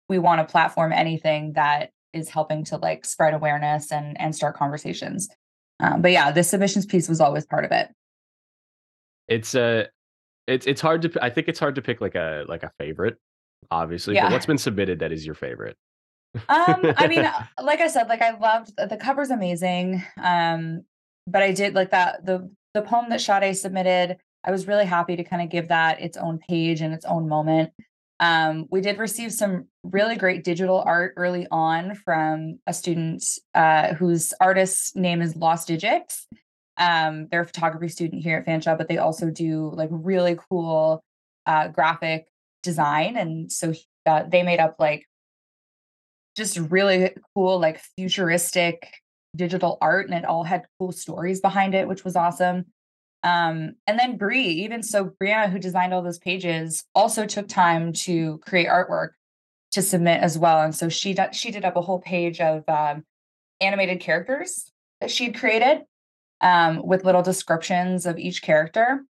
we 0.08 0.18
want 0.18 0.40
to 0.40 0.50
platform 0.50 0.92
anything 0.92 1.52
that 1.54 1.90
is 2.12 2.30
helping 2.30 2.64
to 2.64 2.76
like 2.76 3.04
spread 3.04 3.34
awareness 3.34 3.92
and 3.92 4.18
and 4.20 4.34
start 4.34 4.56
conversations. 4.56 5.28
Um, 5.80 6.00
but 6.00 6.12
yeah, 6.12 6.30
the 6.30 6.42
submissions 6.42 6.86
piece 6.86 7.08
was 7.08 7.20
always 7.20 7.44
part 7.44 7.64
of 7.64 7.72
it 7.72 7.90
it's 9.30 9.54
a 9.54 9.62
uh, 9.62 9.84
it's 10.46 10.66
it's 10.66 10.80
hard 10.80 11.02
to 11.02 11.24
I 11.24 11.30
think 11.30 11.48
it's 11.48 11.58
hard 11.58 11.76
to 11.76 11.82
pick 11.82 12.00
like 12.02 12.16
a 12.16 12.44
like 12.48 12.64
a 12.64 12.70
favorite, 12.78 13.16
obviously. 13.70 14.16
Yeah. 14.16 14.24
But 14.24 14.32
what's 14.32 14.46
been 14.46 14.58
submitted 14.58 14.98
that 14.98 15.12
is 15.12 15.24
your 15.24 15.36
favorite? 15.36 15.76
um, 16.48 16.92
I 16.96 17.06
mean, 17.08 17.20
uh, 17.20 17.44
like 17.62 17.80
I 17.80 17.88
said, 17.88 18.08
like 18.08 18.20
I 18.20 18.36
loved 18.36 18.72
the 18.76 18.96
cover's 18.96 19.30
amazing. 19.30 20.04
Um, 20.22 20.82
but 21.26 21.42
I 21.42 21.52
did 21.52 21.74
like 21.74 21.92
that 21.92 22.26
the 22.26 22.50
the 22.74 22.82
poem 22.82 23.08
that 23.10 23.20
Sade 23.20 23.56
submitted. 23.56 24.18
I 24.42 24.50
was 24.50 24.66
really 24.66 24.86
happy 24.86 25.16
to 25.16 25.24
kind 25.24 25.42
of 25.42 25.50
give 25.50 25.68
that 25.68 26.00
its 26.00 26.16
own 26.16 26.38
page 26.48 26.80
and 26.80 26.92
its 26.92 27.04
own 27.04 27.28
moment. 27.28 27.72
Um, 28.20 28.66
we 28.70 28.80
did 28.80 28.98
receive 28.98 29.32
some 29.32 29.66
really 29.82 30.16
great 30.16 30.44
digital 30.44 30.82
art 30.84 31.14
early 31.16 31.46
on 31.50 31.94
from 31.94 32.58
a 32.66 32.72
student 32.72 33.24
uh, 33.54 33.94
whose 33.94 34.34
artist's 34.40 34.94
name 34.96 35.22
is 35.22 35.36
Lost 35.36 35.68
Digits. 35.68 36.26
Um, 36.80 37.28
they're 37.30 37.42
a 37.42 37.46
photography 37.46 37.88
student 37.88 38.22
here 38.22 38.38
at 38.38 38.46
Fanshawe, 38.46 38.76
but 38.76 38.88
they 38.88 38.98
also 38.98 39.30
do 39.30 39.70
like 39.74 39.90
really 39.92 40.36
cool 40.50 41.04
uh, 41.46 41.68
graphic 41.68 42.26
design. 42.62 43.16
And 43.16 43.52
so 43.52 43.74
uh, 44.06 44.24
they 44.24 44.42
made 44.42 44.60
up 44.60 44.76
like 44.78 45.06
just 46.36 46.58
really 46.58 47.14
cool, 47.34 47.60
like 47.60 47.80
futuristic 47.96 48.94
digital 49.36 49.78
art, 49.80 50.06
and 50.08 50.14
it 50.14 50.24
all 50.24 50.42
had 50.42 50.64
cool 50.78 50.90
stories 50.90 51.40
behind 51.40 51.74
it, 51.74 51.86
which 51.86 52.02
was 52.02 52.16
awesome. 52.16 52.64
Um, 53.22 53.74
and 53.86 53.98
then 53.98 54.16
Brie, 54.16 54.48
even 54.64 54.82
so, 54.82 55.12
Brianna, 55.22 55.50
who 55.50 55.58
designed 55.58 55.92
all 55.92 56.02
those 56.02 56.18
pages, 56.18 56.84
also 56.94 57.26
took 57.26 57.48
time 57.48 57.92
to 57.92 58.38
create 58.38 58.68
artwork 58.68 59.10
to 59.72 59.82
submit 59.82 60.22
as 60.22 60.38
well. 60.38 60.62
And 60.62 60.74
so 60.74 60.88
she 60.88 61.12
did, 61.12 61.34
she 61.34 61.50
did 61.50 61.64
up 61.64 61.76
a 61.76 61.82
whole 61.82 62.00
page 62.00 62.40
of 62.40 62.64
um, 62.66 63.04
animated 63.60 64.00
characters 64.00 64.72
that 65.00 65.10
she'd 65.10 65.38
created 65.38 65.82
um, 66.40 66.84
with 66.84 67.04
little 67.04 67.22
descriptions 67.22 68.06
of 68.06 68.18
each 68.18 68.42
character. 68.42 69.04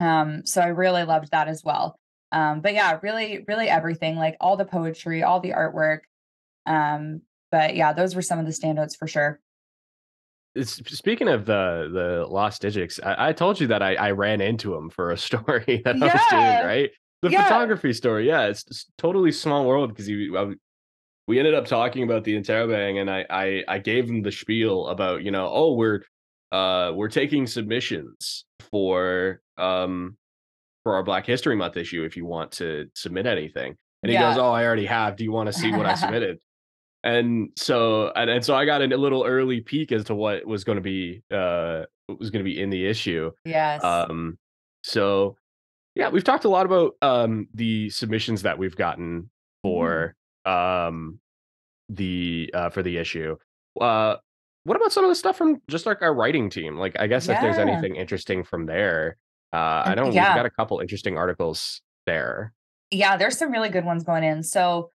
Um, 0.00 0.44
so 0.44 0.60
I 0.60 0.68
really 0.68 1.04
loved 1.04 1.30
that 1.30 1.48
as 1.48 1.62
well. 1.64 1.98
Um, 2.32 2.60
but 2.60 2.74
yeah, 2.74 2.98
really, 3.02 3.44
really 3.46 3.68
everything 3.68 4.16
like 4.16 4.36
all 4.40 4.56
the 4.56 4.64
poetry, 4.64 5.22
all 5.22 5.40
the 5.40 5.50
artwork. 5.50 6.00
Um, 6.66 7.22
but 7.50 7.76
yeah, 7.76 7.92
those 7.92 8.14
were 8.14 8.22
some 8.22 8.38
of 8.38 8.46
the 8.46 8.52
standouts 8.52 8.96
for 8.96 9.06
sure. 9.06 9.40
It's, 10.54 10.74
speaking 10.96 11.28
of 11.28 11.46
the 11.46 11.90
the 11.92 12.26
lost 12.32 12.62
digits, 12.62 13.00
I, 13.02 13.28
I 13.28 13.32
told 13.32 13.60
you 13.60 13.66
that 13.68 13.82
I, 13.82 13.94
I 13.96 14.10
ran 14.12 14.40
into 14.40 14.74
him 14.74 14.88
for 14.88 15.10
a 15.10 15.16
story 15.28 15.82
that 15.84 15.96
yeah. 15.96 16.04
I 16.04 16.12
was 16.12 16.22
doing, 16.30 16.66
right? 16.66 16.90
The 17.22 17.30
yeah. 17.30 17.44
photography 17.44 17.92
story, 17.92 18.26
yeah, 18.28 18.46
it's, 18.46 18.86
totally 18.98 19.32
small 19.32 19.64
world 19.64 19.90
because 19.90 20.06
he 20.06 20.30
I, 20.36 20.52
we 21.26 21.38
ended 21.38 21.54
up 21.54 21.66
talking 21.66 22.02
about 22.02 22.24
the 22.24 22.38
interrobang 22.38 23.00
and 23.00 23.10
I, 23.10 23.24
I 23.30 23.64
I 23.66 23.78
gave 23.78 24.08
him 24.08 24.22
the 24.22 24.32
spiel 24.32 24.88
about 24.88 25.22
you 25.22 25.30
know 25.30 25.48
oh 25.50 25.74
we're 25.74 26.02
uh 26.54 26.92
we're 26.94 27.08
taking 27.08 27.46
submissions 27.46 28.44
for 28.70 29.40
um 29.58 30.16
for 30.84 30.94
our 30.94 31.02
Black 31.02 31.26
History 31.26 31.56
Month 31.56 31.76
issue 31.76 32.04
if 32.04 32.16
you 32.16 32.26
want 32.26 32.52
to 32.52 32.86
submit 32.94 33.26
anything. 33.26 33.74
And 34.02 34.10
he 34.10 34.14
yeah. 34.14 34.28
goes, 34.30 34.38
"Oh, 34.38 34.52
I 34.52 34.64
already 34.64 34.86
have. 34.86 35.16
Do 35.16 35.24
you 35.24 35.32
want 35.32 35.46
to 35.48 35.52
see 35.52 35.72
what 35.72 35.86
I 35.86 35.94
submitted?" 36.04 36.38
and 37.04 37.50
so 37.56 38.10
and, 38.16 38.30
and 38.30 38.44
so 38.44 38.56
I 38.56 38.64
got 38.64 38.82
a 38.82 38.86
little 38.86 39.24
early 39.24 39.60
peek 39.60 39.92
as 39.92 40.04
to 40.04 40.14
what 40.14 40.46
was 40.46 40.64
going 40.64 40.76
to 40.76 40.82
be 40.82 41.22
uh 41.30 41.84
was 42.08 42.30
going 42.30 42.44
to 42.44 42.50
be 42.50 42.60
in 42.60 42.70
the 42.70 42.86
issue. 42.86 43.30
Yes. 43.44 43.84
Um. 43.84 44.38
So 44.82 45.36
yeah, 45.94 46.08
we've 46.08 46.24
talked 46.24 46.44
a 46.44 46.48
lot 46.48 46.66
about 46.66 46.94
um 47.02 47.48
the 47.54 47.90
submissions 47.90 48.42
that 48.42 48.58
we've 48.58 48.76
gotten 48.76 49.22
mm-hmm. 49.22 49.28
for 49.62 50.14
mm. 50.46 50.88
um 50.88 51.20
the 51.90 52.50
uh 52.54 52.70
for 52.70 52.82
the 52.82 52.96
issue. 52.96 53.36
Uh 53.80 54.16
what 54.64 54.76
about 54.76 54.92
some 54.92 55.04
of 55.04 55.10
the 55.10 55.14
stuff 55.14 55.36
from 55.36 55.60
just 55.68 55.86
like 55.86 56.02
our 56.02 56.14
writing 56.14 56.50
team? 56.50 56.76
Like 56.76 56.96
I 56.98 57.06
guess 57.06 57.26
yeah. 57.26 57.34
if 57.34 57.40
there's 57.40 57.58
anything 57.58 57.96
interesting 57.96 58.44
from 58.44 58.66
there. 58.66 59.16
Uh 59.52 59.82
I 59.86 59.94
know 59.94 60.10
yeah. 60.10 60.30
we've 60.30 60.36
got 60.36 60.46
a 60.46 60.50
couple 60.50 60.80
interesting 60.80 61.16
articles 61.16 61.80
there. 62.06 62.52
Yeah, 62.90 63.16
there's 63.16 63.38
some 63.38 63.50
really 63.50 63.70
good 63.70 63.84
ones 63.84 64.04
going 64.04 64.24
in. 64.24 64.42
So 64.42 64.90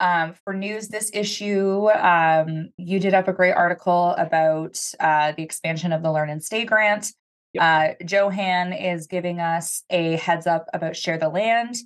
um, 0.00 0.34
for 0.44 0.54
news 0.54 0.88
this 0.88 1.10
issue, 1.12 1.90
um, 1.90 2.68
you 2.76 3.00
did 3.00 3.14
up 3.14 3.28
a 3.28 3.32
great 3.32 3.52
article 3.52 4.14
about 4.16 4.78
uh, 5.00 5.32
the 5.32 5.42
expansion 5.42 5.92
of 5.92 6.02
the 6.02 6.12
Learn 6.12 6.30
and 6.30 6.42
Stay 6.42 6.64
grant. 6.64 7.12
Yep. 7.54 7.62
Uh, 8.00 8.04
Johan 8.04 8.72
is 8.72 9.06
giving 9.06 9.40
us 9.40 9.82
a 9.90 10.16
heads 10.16 10.46
up 10.46 10.66
about 10.72 10.96
Share 10.96 11.18
the 11.18 11.28
Land, 11.28 11.76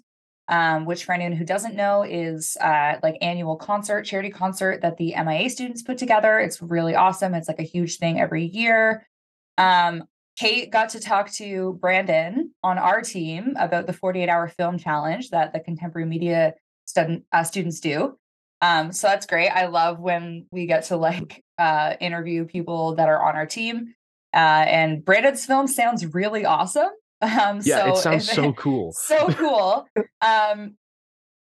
um, 0.53 0.85
which 0.85 1.05
for 1.05 1.13
anyone 1.13 1.33
who 1.33 1.47
doesn't 1.47 1.75
know 1.75 2.03
is 2.03 2.59
uh, 2.61 2.97
like 3.03 3.17
annual 3.23 3.57
concert, 3.57 4.05
charity 4.05 4.29
concert 4.29 4.83
that 4.83 4.99
the 4.99 5.15
MIA 5.17 5.49
students 5.49 5.83
put 5.83 5.97
together. 5.97 6.39
It's 6.39 6.61
really 6.61 6.95
awesome. 6.95 7.35
It's 7.35 7.49
like 7.49 7.59
a 7.59 7.65
huge 7.65 7.97
thing 7.97 8.21
every 8.21 8.45
year. 8.45 9.09
Um, 9.57 10.05
Kate 10.39 10.71
got 10.71 10.91
to 10.91 11.01
talk 11.01 11.33
to 11.33 11.79
Brandon 11.81 12.53
on 12.63 12.77
our 12.77 13.01
team 13.01 13.55
about 13.59 13.87
the 13.87 13.95
48 13.95 14.29
hour 14.29 14.47
film 14.47 14.77
challenge 14.77 15.31
that 15.31 15.55
the 15.55 15.61
contemporary 15.61 16.07
media 16.07 16.53
uh, 16.97 17.45
students 17.45 17.81
do. 17.81 18.19
Um, 18.61 18.93
so 18.93 19.09
that's 19.09 19.25
great. 19.25 19.49
I 19.49 19.67
love 19.67 20.01
when 20.01 20.47
we 20.53 20.67
get 20.67 20.85
to 20.85 20.99
like 20.99 21.43
uh, 21.57 21.95
interview 21.99 22.45
people 22.45 22.97
that 22.97 23.09
are 23.09 23.23
on 23.23 23.37
our 23.37 23.47
team. 23.47 23.95
Uh, 24.35 24.65
and 24.69 25.03
Brandon's 25.03 25.47
film 25.47 25.67
sounds 25.67 26.05
really 26.15 26.45
awesome. 26.45 26.91
Um, 27.23 27.61
yeah, 27.63 27.85
so 27.85 27.93
it 27.93 27.97
sounds 27.97 28.31
so 28.31 28.53
cool. 28.57 28.93
so 28.93 29.29
cool. 29.35 29.89
Um, 30.21 30.77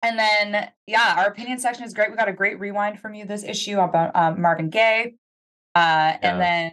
and 0.03 0.19
then, 0.19 0.71
yeah, 0.87 1.15
our 1.19 1.27
opinion 1.27 1.59
section 1.59 1.85
is 1.85 1.95
great. 1.95 2.11
We 2.11 2.17
got 2.17 2.29
a 2.29 2.33
great 2.33 2.61
rewind 2.61 3.01
from 3.01 3.15
you 3.15 3.25
this 3.25 3.45
issue 3.45 3.81
about 3.81 4.15
um, 4.15 4.41
Marvin 4.41 4.71
Gaye. 4.71 5.15
Uh, 5.75 5.79
yeah. 5.79 6.19
And 6.23 6.41
then, 6.41 6.73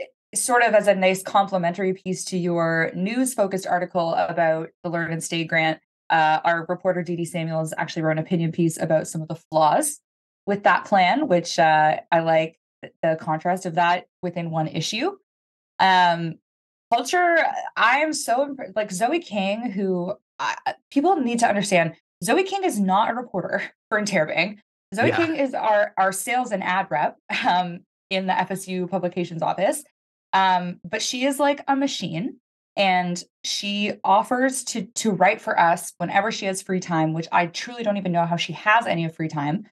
eh, 0.00 0.04
sort 0.34 0.62
of 0.62 0.74
as 0.74 0.88
a 0.88 0.94
nice 0.94 1.22
complementary 1.22 1.94
piece 1.94 2.24
to 2.26 2.38
your 2.38 2.90
news 2.94 3.34
focused 3.34 3.66
article 3.66 4.14
about 4.14 4.70
the 4.82 4.90
Learn 4.90 5.12
and 5.12 5.22
Stay 5.22 5.44
grant, 5.44 5.80
uh, 6.10 6.40
our 6.44 6.66
reporter 6.68 7.02
Dee 7.02 7.16
Dee 7.16 7.24
Samuels 7.24 7.72
actually 7.76 8.02
wrote 8.02 8.18
an 8.18 8.24
opinion 8.24 8.52
piece 8.52 8.80
about 8.80 9.06
some 9.06 9.22
of 9.22 9.28
the 9.28 9.36
flaws 9.50 10.00
with 10.46 10.64
that 10.64 10.84
plan, 10.84 11.28
which 11.28 11.58
uh, 11.58 12.00
I 12.10 12.20
like 12.20 12.58
the 13.02 13.16
contrast 13.20 13.66
of 13.66 13.76
that 13.76 14.06
within 14.22 14.50
one 14.50 14.68
issue. 14.68 15.12
Um, 15.78 16.34
culture, 16.94 17.44
I 17.76 17.98
am 17.98 18.12
so 18.12 18.44
imp- 18.44 18.76
like 18.76 18.90
Zoe 18.90 19.20
King, 19.20 19.70
who 19.70 20.14
people 20.90 21.16
need 21.16 21.38
to 21.40 21.48
understand. 21.48 21.94
Zoe 22.22 22.44
King 22.44 22.64
is 22.64 22.78
not 22.78 23.10
a 23.10 23.14
reporter 23.14 23.62
for 23.88 24.00
Interrobang. 24.00 24.58
Zoe 24.94 25.08
yeah. 25.08 25.16
King 25.16 25.36
is 25.36 25.54
our 25.54 25.92
our 25.96 26.12
sales 26.12 26.52
and 26.52 26.62
ad 26.62 26.86
rep 26.90 27.16
um, 27.46 27.80
in 28.10 28.26
the 28.26 28.32
FSU 28.32 28.88
publications 28.88 29.42
office. 29.42 29.82
Um, 30.32 30.80
but 30.84 31.02
she 31.02 31.24
is 31.24 31.38
like 31.38 31.62
a 31.68 31.76
machine 31.76 32.38
and 32.76 33.22
she 33.44 33.92
offers 34.02 34.64
to 34.64 34.82
to 34.94 35.10
write 35.10 35.40
for 35.40 35.58
us 35.58 35.92
whenever 35.98 36.32
she 36.32 36.46
has 36.46 36.60
free 36.60 36.80
time 36.80 37.12
which 37.12 37.28
i 37.30 37.46
truly 37.46 37.84
don't 37.84 37.96
even 37.96 38.10
know 38.10 38.26
how 38.26 38.36
she 38.36 38.52
has 38.52 38.86
any 38.86 39.04
of 39.04 39.14
free 39.14 39.28
time 39.28 39.64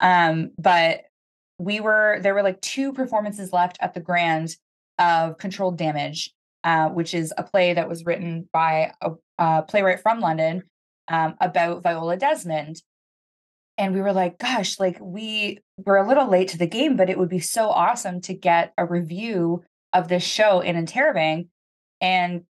um, 0.00 0.50
but 0.58 1.04
we 1.58 1.80
were 1.80 2.18
there 2.20 2.34
were 2.34 2.42
like 2.42 2.60
two 2.60 2.92
performances 2.92 3.52
left 3.52 3.78
at 3.80 3.94
the 3.94 4.00
grand 4.00 4.56
of 4.98 5.38
controlled 5.38 5.78
damage 5.78 6.34
uh, 6.64 6.88
which 6.88 7.14
is 7.14 7.32
a 7.36 7.42
play 7.42 7.72
that 7.74 7.88
was 7.88 8.04
written 8.04 8.48
by 8.52 8.92
a, 9.00 9.10
a 9.38 9.62
playwright 9.62 10.00
from 10.00 10.20
london 10.20 10.62
um, 11.08 11.34
about 11.40 11.82
viola 11.82 12.16
desmond 12.16 12.80
and 13.78 13.94
we 13.94 14.00
were 14.00 14.12
like 14.12 14.38
gosh 14.38 14.78
like 14.78 14.98
we 15.00 15.58
were 15.84 15.96
a 15.96 16.06
little 16.06 16.28
late 16.28 16.48
to 16.48 16.58
the 16.58 16.66
game 16.66 16.96
but 16.96 17.10
it 17.10 17.18
would 17.18 17.28
be 17.28 17.40
so 17.40 17.68
awesome 17.68 18.20
to 18.20 18.34
get 18.34 18.72
a 18.76 18.84
review 18.84 19.62
of 19.92 20.08
this 20.08 20.22
show 20.22 20.60
in 20.60 20.76
Interrobang 20.76 21.48
and 22.00 22.42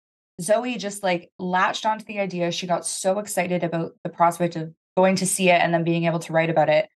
Zoe 0.42 0.78
just 0.78 1.04
like 1.04 1.32
latched 1.38 1.86
onto 1.86 2.06
the 2.06 2.20
idea. 2.20 2.52
She 2.52 2.68
got 2.68 2.86
so 2.86 3.20
excited 3.20 3.64
about 3.64 3.94
the 4.04 4.10
prospect 4.10 4.56
of 4.56 4.74
going 4.96 5.16
to 5.18 5.26
see 5.26 5.50
it 5.50 5.62
and 5.62 5.74
then 5.74 5.84
being 5.84 6.06
able 6.06 6.20
to 6.20 6.34
write 6.34 6.50
about 6.50 6.70
it. 6.70 6.90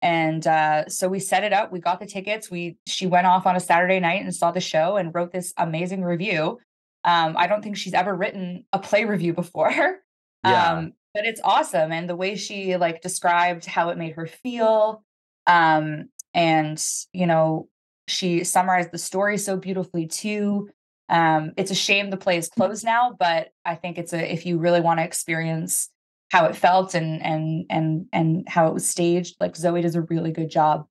And 0.00 0.46
uh, 0.46 0.88
so 0.88 1.08
we 1.08 1.18
set 1.18 1.44
it 1.44 1.52
up. 1.52 1.72
We 1.72 1.80
got 1.80 1.98
the 1.98 2.06
tickets. 2.06 2.50
We 2.50 2.76
she 2.86 3.06
went 3.06 3.26
off 3.26 3.46
on 3.46 3.56
a 3.56 3.60
Saturday 3.60 3.98
night 4.00 4.22
and 4.22 4.34
saw 4.34 4.52
the 4.52 4.60
show 4.60 4.96
and 4.96 5.14
wrote 5.14 5.32
this 5.32 5.52
amazing 5.56 6.04
review. 6.04 6.58
Um, 7.04 7.36
I 7.36 7.46
don't 7.46 7.62
think 7.62 7.76
she's 7.76 7.94
ever 7.94 8.14
written 8.14 8.64
a 8.72 8.78
play 8.78 9.04
review 9.04 9.32
before. 9.34 10.00
Yeah. 10.44 10.72
Um, 10.72 10.92
but 11.14 11.26
it's 11.26 11.40
awesome. 11.42 11.90
And 11.90 12.08
the 12.08 12.16
way 12.16 12.36
she 12.36 12.76
like 12.76 13.00
described 13.00 13.64
how 13.64 13.88
it 13.88 13.98
made 13.98 14.12
her 14.14 14.26
feel. 14.26 15.02
Um, 15.46 16.10
and 16.32 16.82
you 17.12 17.26
know, 17.26 17.68
she 18.06 18.44
summarized 18.44 18.92
the 18.92 18.98
story 18.98 19.36
so 19.38 19.56
beautifully 19.56 20.06
too. 20.06 20.70
Um, 21.08 21.52
it's 21.56 21.70
a 21.70 21.74
shame 21.74 22.10
the 22.10 22.16
play 22.16 22.36
is 22.36 22.48
closed 22.48 22.84
now, 22.84 23.16
but 23.18 23.48
I 23.64 23.74
think 23.74 23.98
it's 23.98 24.12
a 24.12 24.32
if 24.32 24.46
you 24.46 24.58
really 24.58 24.80
want 24.80 25.00
to 25.00 25.04
experience 25.04 25.90
how 26.30 26.44
it 26.44 26.56
felt 26.56 26.94
and 26.94 27.22
and 27.22 27.64
and 27.70 28.06
and 28.12 28.48
how 28.48 28.68
it 28.68 28.74
was 28.74 28.88
staged, 28.88 29.36
like 29.40 29.56
Zoe 29.56 29.80
does 29.80 29.96
a 29.96 30.02
really 30.02 30.30
good 30.30 30.50
job 30.50 30.86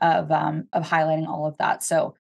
of 0.00 0.30
um 0.30 0.68
of 0.72 0.84
highlighting 0.84 1.28
all 1.28 1.46
of 1.46 1.56
that. 1.58 1.82
So 1.82 2.14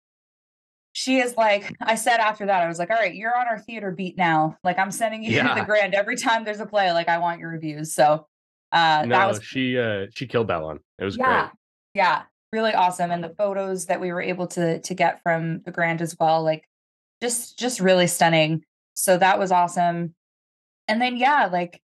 she 0.93 1.19
is 1.19 1.37
like 1.37 1.73
I 1.81 1.95
said 1.95 2.19
after 2.19 2.47
that, 2.47 2.63
I 2.63 2.69
was 2.69 2.79
like, 2.79 2.91
all 2.91 2.97
right, 2.97 3.15
you're 3.15 3.37
on 3.37 3.47
our 3.49 3.59
theater 3.59 3.91
beat 3.93 4.17
now. 4.17 4.57
Like 4.65 4.79
I'm 4.79 4.91
sending 4.91 5.23
you 5.23 5.31
yeah. 5.37 5.55
the 5.55 5.65
grand 5.65 5.95
every 5.95 6.17
time 6.17 6.45
there's 6.45 6.61
a 6.61 6.67
play. 6.67 6.91
Like 6.93 7.09
I 7.09 7.19
want 7.19 7.41
your 7.41 7.51
reviews. 7.51 7.95
So 7.95 8.27
uh 8.73 9.05
no, 9.07 9.17
that 9.17 9.29
was 9.29 9.43
she 9.43 9.79
uh 9.79 10.07
she 10.15 10.27
killed 10.27 10.49
that 10.49 10.63
one. 10.63 10.81
It 10.99 11.05
was 11.05 11.17
yeah, 11.17 11.43
great. 11.43 11.53
Yeah, 11.95 12.23
really 12.53 12.75
awesome. 12.75 13.11
And 13.11 13.23
the 13.23 13.35
photos 13.37 13.87
that 13.87 14.01
we 14.01 14.11
were 14.11 14.23
able 14.23 14.49
to 14.49 14.81
to 14.81 14.95
get 14.95 15.23
from 15.23 15.61
the 15.61 15.71
grand 15.71 16.03
as 16.03 16.17
well, 16.19 16.43
like 16.43 16.65
just 17.23 17.59
just 17.59 17.79
really 17.79 18.09
stunning. 18.09 18.65
So 18.95 19.19
that 19.19 19.39
was 19.39 19.53
awesome. 19.53 20.15
And 20.89 21.01
then 21.01 21.17
yeah, 21.17 21.49
like 21.53 21.81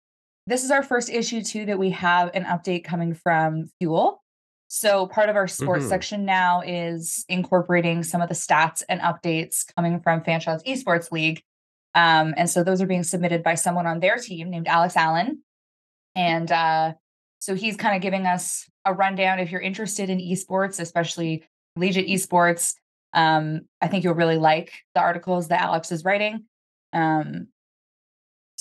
this 0.47 0.63
is 0.63 0.71
our 0.71 0.83
first 0.83 1.09
issue 1.09 1.41
too 1.41 1.65
that 1.65 1.79
we 1.79 1.91
have 1.91 2.31
an 2.33 2.43
update 2.43 2.83
coming 2.83 3.13
from 3.13 3.69
Fuel. 3.79 4.21
So 4.67 5.05
part 5.05 5.29
of 5.29 5.35
our 5.35 5.47
sports 5.47 5.81
mm-hmm. 5.81 5.89
section 5.89 6.25
now 6.25 6.61
is 6.61 7.25
incorporating 7.27 8.03
some 8.03 8.21
of 8.21 8.29
the 8.29 8.35
stats 8.35 8.83
and 8.87 9.01
updates 9.01 9.65
coming 9.75 9.99
from 9.99 10.21
Fanshawe's 10.21 10.63
Esports 10.63 11.11
League. 11.11 11.43
Um, 11.93 12.33
and 12.37 12.49
so 12.49 12.63
those 12.63 12.81
are 12.81 12.87
being 12.87 13.03
submitted 13.03 13.43
by 13.43 13.55
someone 13.55 13.85
on 13.85 13.99
their 13.99 14.17
team 14.17 14.49
named 14.49 14.67
Alex 14.67 14.95
Allen. 14.95 15.43
And 16.15 16.49
uh, 16.51 16.93
so 17.39 17.53
he's 17.53 17.75
kind 17.75 17.95
of 17.95 18.01
giving 18.01 18.25
us 18.25 18.69
a 18.85 18.93
rundown. 18.93 19.39
If 19.39 19.51
you're 19.51 19.61
interested 19.61 20.09
in 20.09 20.19
esports, 20.19 20.79
especially 20.79 21.43
collegiate 21.75 22.07
esports, 22.07 22.75
um, 23.13 23.61
I 23.81 23.87
think 23.87 24.03
you'll 24.03 24.13
really 24.13 24.37
like 24.37 24.71
the 24.95 25.01
articles 25.01 25.49
that 25.49 25.61
Alex 25.61 25.91
is 25.91 26.05
writing. 26.05 26.45
Um, 26.93 27.47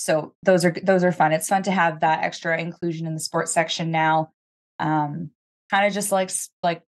so 0.00 0.34
those 0.42 0.64
are 0.64 0.74
those 0.82 1.04
are 1.04 1.12
fun. 1.12 1.32
It's 1.32 1.48
fun 1.48 1.62
to 1.64 1.70
have 1.70 2.00
that 2.00 2.24
extra 2.24 2.58
inclusion 2.58 3.06
in 3.06 3.14
the 3.14 3.20
sports 3.20 3.52
section 3.52 3.90
now. 3.90 4.30
Um, 4.78 5.30
kind 5.70 5.86
of 5.86 5.92
just 5.92 6.10
like 6.10 6.30
like 6.62 6.82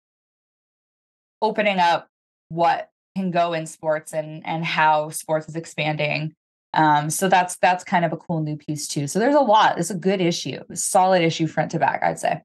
opening 1.41 1.79
up 1.79 2.07
what 2.49 2.89
can 3.15 3.31
go 3.31 3.53
in 3.53 3.65
sports 3.65 4.13
and 4.13 4.45
and 4.45 4.63
how 4.63 5.09
sports 5.09 5.49
is 5.49 5.55
expanding. 5.55 6.33
Um, 6.73 7.09
so 7.09 7.27
that's 7.29 7.57
that's 7.57 7.83
kind 7.83 8.05
of 8.05 8.13
a 8.13 8.17
cool 8.17 8.41
new 8.43 8.57
piece 8.57 8.87
too. 8.87 9.07
So 9.07 9.17
there's 9.17 9.35
a 9.35 9.39
lot. 9.39 9.79
It's 9.79 9.89
a 9.89 9.95
good 9.95 10.21
issue, 10.21 10.59
a 10.69 10.75
solid 10.75 11.23
issue 11.23 11.47
front 11.47 11.71
to 11.71 11.79
back, 11.79 12.03
I'd 12.03 12.19
say. 12.19 12.41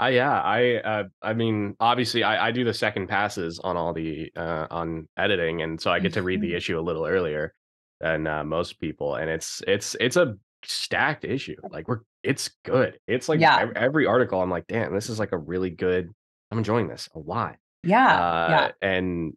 Uh, 0.00 0.06
yeah, 0.06 0.40
I 0.40 0.76
uh, 0.76 1.04
I 1.20 1.34
mean, 1.34 1.74
obviously, 1.80 2.22
I, 2.22 2.46
I 2.48 2.50
do 2.52 2.64
the 2.64 2.72
second 2.72 3.08
passes 3.08 3.58
on 3.58 3.76
all 3.76 3.92
the 3.92 4.30
uh, 4.36 4.66
on 4.70 5.08
editing, 5.16 5.62
and 5.62 5.80
so 5.80 5.90
I 5.90 5.98
get 5.98 6.12
to 6.14 6.22
read 6.22 6.40
the 6.40 6.52
Mhm. 6.52 6.56
issue 6.56 6.78
a 6.78 6.80
little 6.80 7.04
earlier 7.06 7.54
than 8.00 8.26
uh, 8.26 8.44
most 8.44 8.80
people, 8.80 9.14
and 9.16 9.28
it's 9.30 9.62
it's 9.66 9.96
it's 10.00 10.16
a 10.16 10.36
stacked 10.64 11.24
issue. 11.24 11.56
Like 11.70 11.88
we're 11.88 12.00
it's 12.22 12.50
good. 12.64 12.98
It's 13.06 13.28
like 13.28 13.40
Yeah. 13.40 13.58
ev- 13.60 13.72
every 13.76 14.06
article, 14.06 14.40
I'm 14.42 14.50
like, 14.50 14.66
damn, 14.66 14.94
this 14.94 15.08
is 15.08 15.18
like 15.18 15.32
a 15.32 15.38
really 15.38 15.70
good. 15.70 16.10
I'm 16.50 16.58
enjoying 16.58 16.88
this 16.88 17.08
a 17.14 17.18
lot. 17.18 17.56
Yeah. 17.84 18.06
Uh, 18.14 18.48
yeah. 18.50 18.88
and 18.88 19.32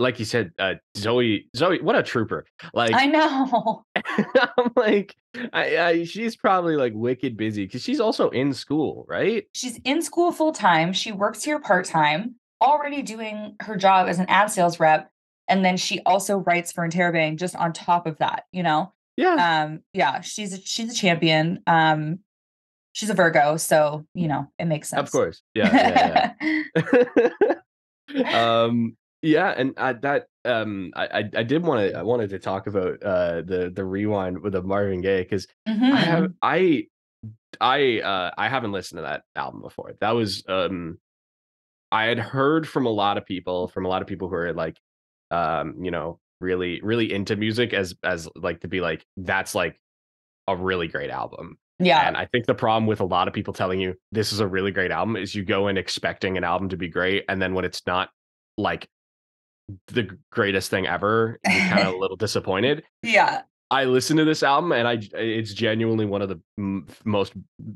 like 0.00 0.18
you 0.20 0.24
said, 0.24 0.52
uh, 0.60 0.74
Zoe, 0.96 1.48
Zoe, 1.56 1.80
what 1.82 1.96
a 1.96 2.02
trooper! 2.04 2.44
Like 2.72 2.92
I 2.94 3.06
know. 3.06 3.82
I'm 3.96 4.70
like, 4.76 5.16
I, 5.52 5.76
I 5.78 6.04
she's 6.04 6.36
probably 6.36 6.76
like 6.76 6.92
wicked 6.94 7.36
busy 7.36 7.64
because 7.66 7.82
she's 7.82 7.98
also 7.98 8.28
in 8.30 8.52
school, 8.54 9.04
right? 9.08 9.44
She's 9.54 9.78
in 9.84 10.02
school 10.02 10.30
full 10.32 10.52
time. 10.52 10.92
She 10.92 11.10
works 11.12 11.42
here 11.42 11.58
part 11.58 11.84
time, 11.86 12.36
already 12.60 13.02
doing 13.02 13.56
her 13.60 13.76
job 13.76 14.06
as 14.08 14.18
an 14.20 14.26
ad 14.28 14.50
sales 14.52 14.78
rep. 14.78 15.10
And 15.48 15.64
then 15.64 15.76
she 15.76 16.00
also 16.04 16.38
writes 16.38 16.72
for 16.72 16.86
Interrobang 16.86 17.36
just 17.36 17.56
on 17.56 17.72
top 17.72 18.06
of 18.06 18.18
that, 18.18 18.44
you 18.52 18.62
know? 18.62 18.92
Yeah, 19.16 19.64
Um, 19.64 19.80
yeah, 19.92 20.20
she's 20.20 20.52
a, 20.52 20.60
she's 20.60 20.92
a 20.92 20.94
champion. 20.94 21.60
Um, 21.66 22.20
she's 22.92 23.10
a 23.10 23.14
Virgo, 23.14 23.56
so 23.56 24.04
you 24.14 24.28
know 24.28 24.46
it 24.58 24.66
makes 24.66 24.88
sense. 24.90 25.00
of 25.00 25.10
course. 25.10 25.42
Yeah, 25.54 26.32
yeah, 26.44 26.74
yeah. 28.14 28.24
um, 28.32 28.96
yeah, 29.22 29.52
and 29.56 29.74
I, 29.76 29.92
that 29.94 30.26
um, 30.44 30.92
I 30.94 31.24
I, 31.36 31.42
did 31.42 31.64
want 31.64 31.90
to 31.90 31.98
I 31.98 32.02
wanted 32.02 32.30
to 32.30 32.38
talk 32.38 32.66
about 32.68 33.02
uh 33.02 33.42
the 33.42 33.72
the 33.74 33.84
rewind 33.84 34.40
with 34.40 34.52
the 34.52 34.62
Marvin 34.62 35.00
Gaye 35.00 35.22
because 35.22 35.48
I 35.66 35.70
have 35.96 36.24
Mhm. 36.24 36.34
I 36.42 36.86
I 37.60 38.00
uh 38.00 38.30
I 38.38 38.48
haven't 38.48 38.72
listened 38.72 38.98
to 38.98 39.02
that 39.02 39.22
album 39.34 39.62
before. 39.62 39.94
That 40.00 40.12
was 40.12 40.44
um 40.48 40.98
I 41.90 42.04
had 42.04 42.18
heard 42.18 42.68
from 42.68 42.86
a 42.86 42.90
lot 42.90 43.18
of 43.18 43.26
people, 43.26 43.66
from 43.68 43.84
a 43.84 43.88
lot 43.88 44.02
of 44.02 44.08
people 44.08 44.28
who 44.28 44.34
are 44.36 44.52
like 44.52 44.76
um, 45.30 45.74
you 45.82 45.90
know, 45.90 46.18
really 46.40 46.80
really 46.82 47.12
into 47.12 47.36
music 47.36 47.72
as 47.74 47.94
as 48.02 48.28
like 48.36 48.60
to 48.60 48.68
be 48.68 48.80
like 48.80 49.04
that's 49.16 49.54
like 49.54 49.78
a 50.46 50.56
really 50.56 50.88
great 50.88 51.10
album. 51.10 51.58
Yeah, 51.80 52.06
And 52.08 52.16
I 52.16 52.26
think 52.26 52.46
the 52.46 52.54
problem 52.56 52.86
with 52.88 53.00
a 53.00 53.04
lot 53.04 53.28
of 53.28 53.34
people 53.34 53.54
telling 53.54 53.78
you 53.80 53.94
this 54.10 54.32
is 54.32 54.40
a 54.40 54.46
really 54.48 54.72
great 54.72 54.90
album 54.90 55.14
is 55.16 55.32
you 55.34 55.44
go 55.44 55.68
in 55.68 55.76
expecting 55.78 56.36
an 56.36 56.42
album 56.42 56.68
to 56.70 56.76
be 56.76 56.88
great 56.88 57.24
and 57.28 57.40
then 57.40 57.54
when 57.54 57.64
it's 57.64 57.86
not 57.86 58.08
like 58.56 58.88
the 59.88 60.08
greatest 60.32 60.70
thing 60.70 60.86
ever, 60.86 61.38
you're 61.48 61.60
kind 61.68 61.86
of 61.86 61.94
a 61.94 61.96
little 62.00 62.16
disappointed. 62.16 62.82
yeah, 63.02 63.42
I 63.70 63.84
listened 63.84 64.18
to 64.18 64.24
this 64.24 64.42
album 64.42 64.72
and 64.72 64.88
I 64.88 64.98
it's 65.12 65.52
genuinely 65.52 66.06
one 66.06 66.22
of 66.22 66.30
the 66.30 66.40
m- 66.58 66.86
most 67.04 67.34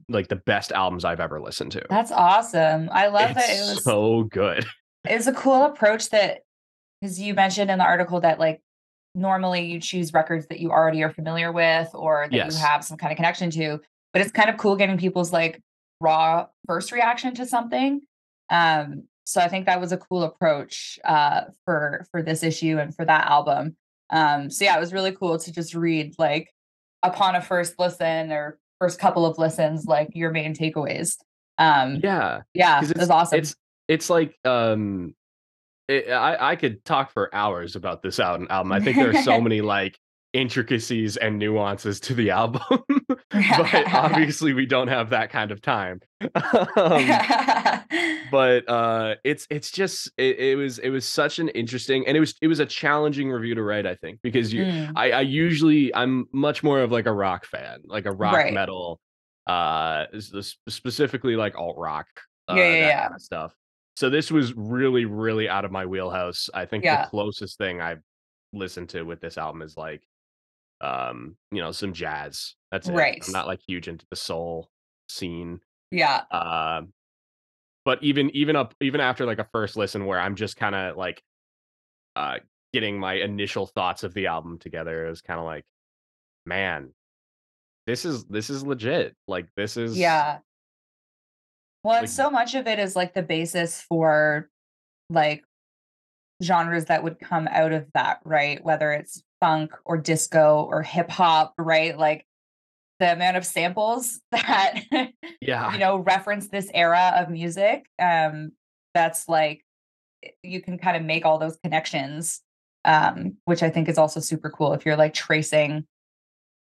like 0.09 0.29
the 0.29 0.37
best 0.37 0.73
albums 0.73 1.05
I've 1.05 1.21
ever 1.21 1.41
listened 1.41 1.73
to. 1.73 1.83
that's 1.91 2.11
awesome. 2.11 2.89
I 2.93 3.09
love 3.09 3.35
that 3.35 3.49
it 3.51 3.53
It's 3.53 3.75
was 3.75 3.85
so 3.85 4.23
good. 4.25 4.65
it's 5.05 5.27
a 5.27 5.33
cool 5.35 5.65
approach 5.65 6.09
that 6.11 6.41
because 7.03 7.21
you 7.21 7.35
mentioned 7.35 7.71
in 7.71 7.79
the 7.79 7.85
article 7.85 8.21
that 8.21 8.39
like 8.39 8.61
normally 9.15 9.67
you 9.67 9.81
choose 9.81 10.13
records 10.15 10.47
that 10.47 10.61
you 10.61 10.71
already 10.71 11.03
are 11.03 11.11
familiar 11.13 11.53
with 11.53 11.91
or 11.95 12.29
that 12.31 12.35
Yes. 12.37 12.55
you 12.55 12.61
have 12.61 12.83
some 12.85 12.97
kind 12.97 13.13
of 13.13 13.17
connection 13.17 13.51
to 13.51 13.79
but 14.13 14.23
it's 14.23 14.31
kind 14.31 14.49
of 14.49 14.57
cool 14.57 14.77
getting 14.77 14.97
people's 14.97 15.33
like 15.33 15.61
raw 16.01 16.47
first 16.67 16.93
reaction 16.93 17.35
to 17.35 17.45
something 17.45 18.01
um 18.51 19.03
so 19.25 19.41
i 19.41 19.49
think 19.49 19.67
that 19.67 19.81
was 19.81 19.93
a 19.93 19.99
cool 19.99 20.23
approach 20.23 20.99
uh 21.05 21.43
for 21.67 22.07
for 22.11 22.23
this 22.23 22.43
issue 22.43 22.79
and 22.79 22.95
for 22.95 23.05
that 23.05 23.27
album 23.27 23.77
um 24.11 24.49
so 24.51 24.65
yeah 24.65 24.77
it 24.77 24.81
was 24.81 24.93
really 24.95 25.13
cool 25.13 25.39
to 25.39 25.53
just 25.53 25.75
read 25.75 26.15
like 26.19 26.49
upon 27.03 27.35
a 27.37 27.43
first 27.43 27.75
listen 27.79 28.33
or 28.33 28.59
first 28.81 28.99
couple 28.99 29.27
of 29.27 29.37
listens 29.39 29.85
like 29.85 30.09
your 30.15 30.31
main 30.31 30.55
takeaways 30.55 31.17
um 31.59 32.01
Yeah. 32.03 32.41
yeah 32.55 32.83
it 32.83 32.97
was 32.99 33.11
awesome 33.11 33.39
It's 33.41 33.55
it's 33.89 34.09
like 34.09 34.35
um 34.47 35.15
it, 35.93 36.11
I 36.11 36.53
I 36.53 36.57
could 36.57 36.85
talk 36.85 37.13
for 37.13 37.35
hours 37.35 37.77
about 37.77 38.03
this 38.03 38.19
album. 38.21 38.73
I 38.73 38.81
think 38.81 38.99
there 38.99 39.11
are 39.11 39.15
so 39.15 39.41
many 39.41 39.61
like 39.61 39.99
intricacies 40.33 41.17
and 41.19 41.39
nuances 41.39 42.01
to 42.01 42.15
the 42.15 42.31
album, 42.31 42.63
but 43.55 43.89
obviously 43.93 44.53
we 44.55 44.67
don't 44.67 44.89
have 44.89 45.11
that 45.11 45.31
kind 45.31 45.51
of 45.53 45.61
time. 45.63 46.01
um, 46.77 47.23
but 48.23 48.69
uh 48.69 49.15
it's 49.25 49.47
it's 49.51 49.71
just 49.71 50.11
it, 50.17 50.39
it 50.39 50.57
was 50.57 50.79
it 50.79 50.91
was 50.91 51.07
such 51.07 51.39
an 51.39 51.49
interesting 51.51 52.07
and 52.07 52.17
it 52.17 52.21
was 52.21 52.35
it 52.41 52.49
was 52.49 52.61
a 52.61 52.67
challenging 52.67 53.31
review 53.31 53.55
to 53.55 53.63
write 53.63 53.87
i 53.87 53.95
think 53.97 54.21
because 54.23 54.53
you 54.53 54.67
Mm, 54.67 54.93
i 54.97 55.11
i 55.13 55.21
usually 55.21 55.95
i'm 55.95 56.27
much 56.33 56.63
more 56.63 56.81
of 56.81 56.91
like 56.93 57.07
a 57.07 57.13
rock 57.13 57.45
fan 57.45 57.81
like 57.85 58.07
a 58.07 58.13
rock 58.13 58.35
Right. 58.37 58.53
metal 58.53 59.01
uh 59.47 60.07
specifically 60.69 61.37
like 61.37 61.57
alt 61.59 61.77
rock 61.79 62.07
uh, 62.49 62.55
Yeah, 62.57 62.65
yeah, 62.67 62.77
yeah. 62.89 63.03
kind 63.03 63.15
of 63.15 63.21
stuff 63.23 63.53
so 63.97 64.09
this 64.11 64.31
was 64.31 64.55
really 64.55 65.05
really 65.05 65.49
out 65.49 65.65
of 65.65 65.71
my 65.71 65.85
wheelhouse 65.87 66.49
i 66.55 66.65
think 66.67 66.85
Yeah. 66.85 67.05
the 67.05 67.11
closest 67.11 67.59
thing 67.59 67.81
i've 67.81 68.01
listened 68.53 68.89
to 68.91 69.03
with 69.03 69.21
this 69.21 69.39
album 69.39 69.63
is 69.63 69.77
like 69.77 70.03
um 70.81 71.37
you 71.51 71.61
know 71.61 71.73
some 71.73 71.93
jazz 71.93 72.55
that's 72.71 72.89
it 72.89 72.93
Right. 72.95 73.23
i'm 73.27 73.33
not 73.33 73.47
like 73.47 73.61
huge 73.67 73.89
into 73.89 74.05
the 74.11 74.17
soul 74.17 74.69
scene 75.09 75.61
yeah 75.91 76.23
um 76.31 76.93
but 77.85 78.03
even 78.03 78.31
even 78.37 78.57
up 78.57 78.75
even 78.81 79.01
after 79.01 79.27
like 79.27 79.39
a 79.39 79.47
first 79.53 79.77
listen 79.77 80.07
where 80.07 80.19
i'm 80.21 80.37
just 80.37 80.57
kind 80.57 80.75
of 80.75 80.97
like 80.97 81.23
uh 82.17 82.39
getting 82.73 82.99
my 82.99 83.15
initial 83.15 83.67
thoughts 83.67 84.03
of 84.03 84.15
the 84.15 84.27
album 84.27 84.59
together 84.59 85.07
it 85.07 85.11
was 85.11 85.21
kind 85.21 85.39
of 85.39 85.45
like 85.47 85.65
man 86.47 86.91
this 87.87 88.05
is 88.05 88.25
this 88.27 88.49
is 88.51 88.65
legit 88.65 89.15
like 89.29 89.47
this 89.57 89.77
is 89.77 89.97
Yeah. 89.99 90.39
Well, 91.85 92.01
Like- 92.01 92.09
so 92.09 92.31
much 92.31 92.55
of 92.55 92.67
it 92.67 92.79
is 92.79 92.95
like 92.97 93.15
the 93.15 93.23
basis 93.23 93.81
for 93.81 94.49
like 95.11 95.45
genres 96.43 96.87
that 96.87 97.03
would 97.03 97.19
come 97.21 97.49
out 97.49 97.73
of 97.73 97.87
that, 97.95 98.21
right? 98.25 98.63
Whether 98.65 98.93
it's 98.93 99.23
funk 99.41 99.73
or 99.85 99.97
disco 99.99 100.65
or 100.69 100.83
hip 100.83 101.11
hop, 101.11 101.55
right? 101.59 101.97
Like 101.97 102.27
the 102.99 103.13
amount 103.13 103.37
of 103.37 103.45
samples 103.45 104.21
that 104.31 104.81
yeah 105.41 105.73
you 105.73 105.79
know 105.79 105.97
reference 105.97 106.49
this 106.49 106.71
era 106.73 107.15
of 107.17 107.31
music. 107.31 107.87
Um, 108.01 108.53
that's 108.95 109.29
like 109.29 109.65
you 110.45 110.61
can 110.63 110.79
kind 110.79 110.97
of 110.97 111.03
make 111.03 111.25
all 111.25 111.39
those 111.39 111.57
connections, 111.65 112.43
um, 112.85 113.37
which 113.45 113.63
I 113.63 113.71
think 113.71 113.89
is 113.89 113.99
also 113.99 114.21
super 114.21 114.51
cool 114.51 114.73
if 114.73 114.87
you're 114.87 114.97
like 114.97 115.15
tracing 115.15 115.85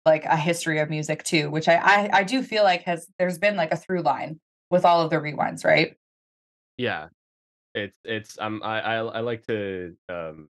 like 0.06 0.26
a 0.26 0.38
history 0.38 0.80
of 0.80 0.90
music 0.90 1.24
too, 1.24 1.50
which 1.50 1.68
I, 1.68 1.76
I 1.78 2.10
I 2.20 2.24
do 2.24 2.44
feel 2.44 2.64
like 2.64 2.84
has 2.84 3.08
there's 3.18 3.40
been 3.40 3.56
like 3.56 3.72
a 3.74 3.78
through 3.78 4.02
line 4.04 4.40
with 4.70 4.86
all 4.86 5.02
of 5.02 5.10
the 5.10 5.18
rewinds, 5.18 5.64
right? 5.66 5.96
yeah 6.78 7.08
it's 7.74 7.98
it's 8.04 8.38
um 8.40 8.62
i 8.64 8.80
i, 8.80 8.96
I 8.98 9.20
like 9.22 9.46
to 9.48 9.96
um 10.10 10.48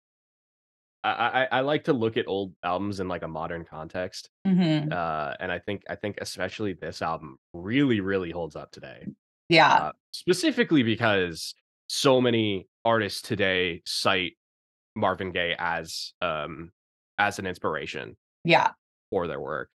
I, 1.04 1.44
I 1.44 1.48
I 1.58 1.62
like 1.62 1.84
to 1.84 1.94
look 1.94 2.18
at 2.18 2.28
old 2.28 2.54
albums 2.64 3.00
in 3.00 3.08
like 3.08 3.22
a 3.22 3.28
modern 3.28 3.64
context, 3.64 4.32
hmm 4.44 4.92
uh, 4.92 5.34
and 5.40 5.52
I 5.52 5.60
think 5.60 5.84
I 5.88 5.94
think 5.94 6.18
especially 6.20 6.74
this 6.74 7.04
album 7.04 7.38
really 7.54 8.00
really 8.00 8.32
holds 8.32 8.56
up 8.56 8.72
today. 8.72 9.06
Yeah, 9.48 9.72
uh, 9.72 9.92
specifically 10.12 10.82
because 10.82 11.54
so 11.88 12.20
many 12.20 12.68
artists 12.84 13.22
today 13.22 13.84
cite 13.86 14.34
Marvin 14.96 15.32
Gaye 15.32 15.56
as 15.60 16.14
um 16.22 16.72
as 17.20 17.38
an 17.38 17.46
inspiration 17.46 18.18
yeah, 18.44 18.72
for 19.12 19.28
their 19.28 19.40
work, 19.40 19.70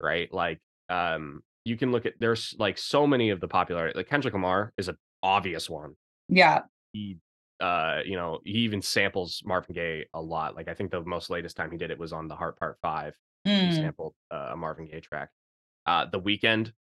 right? 0.00 0.32
Like 0.32 0.60
um 0.88 1.42
you 1.68 1.76
can 1.76 1.92
look 1.92 2.06
at 2.06 2.14
there's 2.20 2.54
like 2.58 2.78
so 2.78 3.06
many 3.06 3.30
of 3.30 3.40
the 3.40 3.48
popular 3.48 3.92
like 3.94 4.08
Kendrick 4.08 4.34
Lamar 4.34 4.72
is 4.78 4.88
an 4.88 4.96
obvious 5.22 5.68
one. 5.70 5.94
yeah, 6.28 6.62
He 6.92 7.18
uh 7.60 8.00
you 8.04 8.16
know 8.16 8.40
he 8.44 8.58
even 8.60 8.82
samples 8.82 9.42
Marvin 9.44 9.74
Gaye 9.74 10.06
a 10.14 10.20
lot. 10.20 10.56
Like 10.56 10.68
I 10.68 10.74
think 10.74 10.90
the 10.90 11.02
most 11.02 11.30
latest 11.30 11.56
time 11.56 11.70
he 11.70 11.78
did 11.78 11.90
it 11.90 11.98
was 11.98 12.12
on 12.12 12.28
the 12.28 12.36
Heart 12.36 12.58
Part 12.58 12.78
Five. 12.82 13.14
He 13.44 13.50
Mm, 13.50 13.72
sampled 13.80 14.14
uh, 14.30 14.50
a 14.52 14.56
Marvin 14.56 14.86
Gaye 14.86 15.00
track. 15.00 15.30
Uh, 15.86 16.06
the 16.06 16.20
Weeknd 16.20 16.72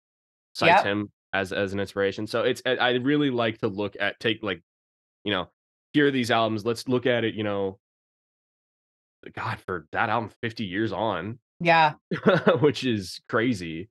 cites 0.54 0.82
Yep. 0.82 0.84
him 0.84 1.12
as 1.32 1.52
as 1.52 1.72
an 1.72 1.80
inspiration. 1.80 2.26
So 2.26 2.42
it's 2.42 2.62
I 2.66 2.76
I 2.76 2.90
really 2.92 3.30
like 3.30 3.58
to 3.58 3.68
look 3.68 3.96
at 4.00 4.18
take 4.20 4.42
like 4.42 4.62
you 5.24 5.32
know 5.32 5.48
here 5.92 6.06
are 6.08 6.10
these 6.10 6.30
albums. 6.30 6.64
Let's 6.66 6.88
look 6.88 7.06
at 7.06 7.24
it. 7.24 7.34
You 7.34 7.44
know 7.44 7.78
God 9.34 9.58
for 9.60 9.86
that 9.92 10.08
album 10.08 10.30
50 10.40 10.64
years 10.64 10.92
on, 10.92 11.38
Yeah. 11.60 11.94
which 12.60 12.84
is 12.84 13.20
crazy. 13.28 13.88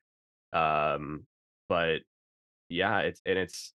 Um, 0.56 1.26
but 1.70 2.02
yeah, 2.70 3.00
it's 3.00 3.22
and 3.26 3.38
it's 3.38 3.74